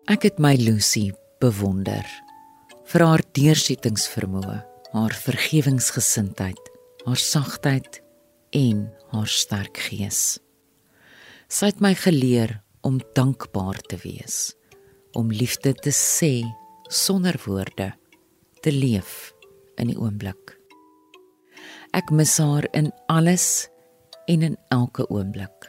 Ek 0.05 0.23
het 0.23 0.39
my 0.39 0.55
Lucy 0.55 1.11
bewonder 1.39 2.05
vir 2.91 3.01
haar 3.01 3.23
deursettingsvermoë, 3.31 4.57
haar 4.91 5.15
vergewingsgesindheid, 5.15 6.59
haar 7.05 7.17
sagtheid 7.17 8.01
en 8.51 8.93
haar 9.13 9.27
sterk 9.27 9.77
gees. 9.77 10.39
Sy 11.47 11.71
het 11.71 11.79
my 11.79 11.93
geleer 11.95 12.61
om 12.81 12.99
dankbaar 13.13 13.79
te 13.87 13.97
wees, 14.03 14.53
om 15.13 15.31
liefde 15.31 15.73
te 15.73 15.91
sê 15.95 16.43
sonder 16.89 17.39
woorde, 17.45 17.93
te 18.61 18.71
leef 18.71 19.33
in 19.77 19.87
die 19.87 19.97
oomblik. 19.97 20.62
Ek 21.93 22.09
mis 22.09 22.31
haar 22.41 22.65
in 22.73 22.87
alles 23.05 23.67
en 24.25 24.41
in 24.41 24.55
elke 24.73 25.05
oomblik. 25.13 25.67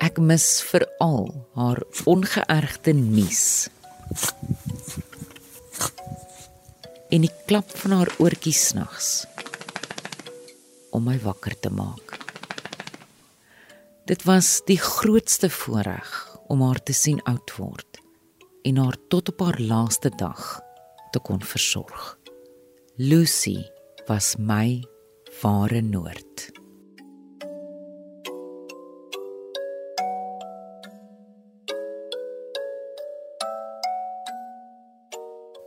Ek 0.00 0.16
mis 0.16 0.44
veral 0.64 1.26
haar 1.52 1.82
ongeërgde 2.08 2.94
nuus. 2.96 3.68
En 7.12 7.26
die 7.26 7.32
klap 7.44 7.68
van 7.82 7.98
haar 7.98 8.12
oortjies 8.16 8.62
snags 8.70 9.10
om 10.96 11.04
my 11.04 11.18
wakker 11.20 11.52
te 11.60 11.68
maak. 11.68 12.16
Dit 14.08 14.24
was 14.24 14.62
die 14.66 14.78
grootste 14.80 15.50
voorreg 15.52 16.08
om 16.48 16.64
haar 16.64 16.80
te 16.80 16.96
sien 16.96 17.20
oud 17.28 17.52
word 17.58 18.00
en 18.64 18.80
haar 18.80 18.96
tot 19.12 19.28
op 19.34 19.44
haar 19.44 19.60
laaste 19.60 20.08
dag 20.16 20.62
te 21.12 21.20
kon 21.20 21.44
versorg. 21.44 22.16
Lucy 22.96 23.58
was 24.08 24.34
my 24.40 24.80
ware 25.40 25.80
noord. 25.80 26.50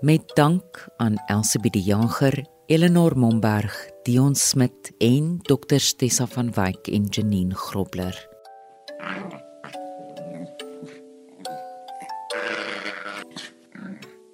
Met 0.02 0.32
dank 0.36 0.88
aan 0.98 1.16
Elsabie 1.26 1.72
die 1.72 1.82
Jager, 1.82 2.46
Eleanor 2.66 3.18
Momberg, 3.18 3.90
Dion 4.04 4.36
Smit 4.36 4.92
en 4.98 5.40
Dr 5.42 5.80
Stessa 5.80 6.28
van 6.28 6.52
Wyk 6.54 6.88
en 6.88 7.08
Janine 7.10 7.56
Grobler. 7.56 8.18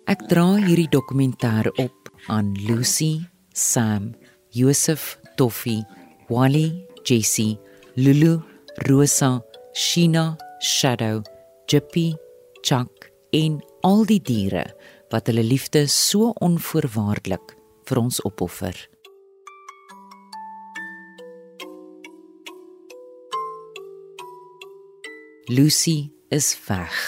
Ek 0.09 0.25
dra 0.27 0.55
hierdie 0.57 0.89
dokumentêr 0.89 1.69
op 1.77 2.09
aan 2.27 2.55
Lucy, 2.65 3.19
Sam, 3.53 4.15
Joseph, 4.49 5.18
Toffie, 5.39 5.85
Wally, 6.27 6.85
Jessie, 7.05 7.57
Lulu, 7.95 8.41
Rosa, 8.89 9.41
Sheena, 9.73 10.35
Shadow, 10.59 11.23
Jippy, 11.71 12.13
Chuck 12.61 13.09
en 13.31 13.61
al 13.87 14.03
die 14.03 14.19
diere 14.19 14.65
wat 15.13 15.31
hulle 15.31 15.45
liefde 15.47 15.85
so 15.87 16.33
onvoorwaardelik 16.43 17.55
vir 17.87 18.01
ons 18.03 18.19
opoffer. 18.27 18.75
Lucy 25.47 26.11
is 26.35 26.51
weg 26.67 26.99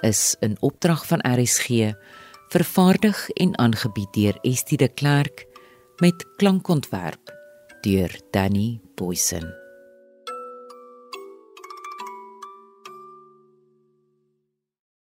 is 0.00 0.32
in 0.40 0.56
opdrag 0.64 1.04
van 1.12 1.20
RSG 1.28 1.92
vervaardig 2.56 3.28
en 3.36 3.56
aangebied 3.60 4.12
deur 4.16 4.44
Estie 4.48 4.80
de 4.80 4.88
Klerk 4.88 5.44
met 6.00 6.24
klankontwerp 6.40 7.35
deur 7.86 8.10
Danny 8.32 8.80
Boysen 8.96 9.65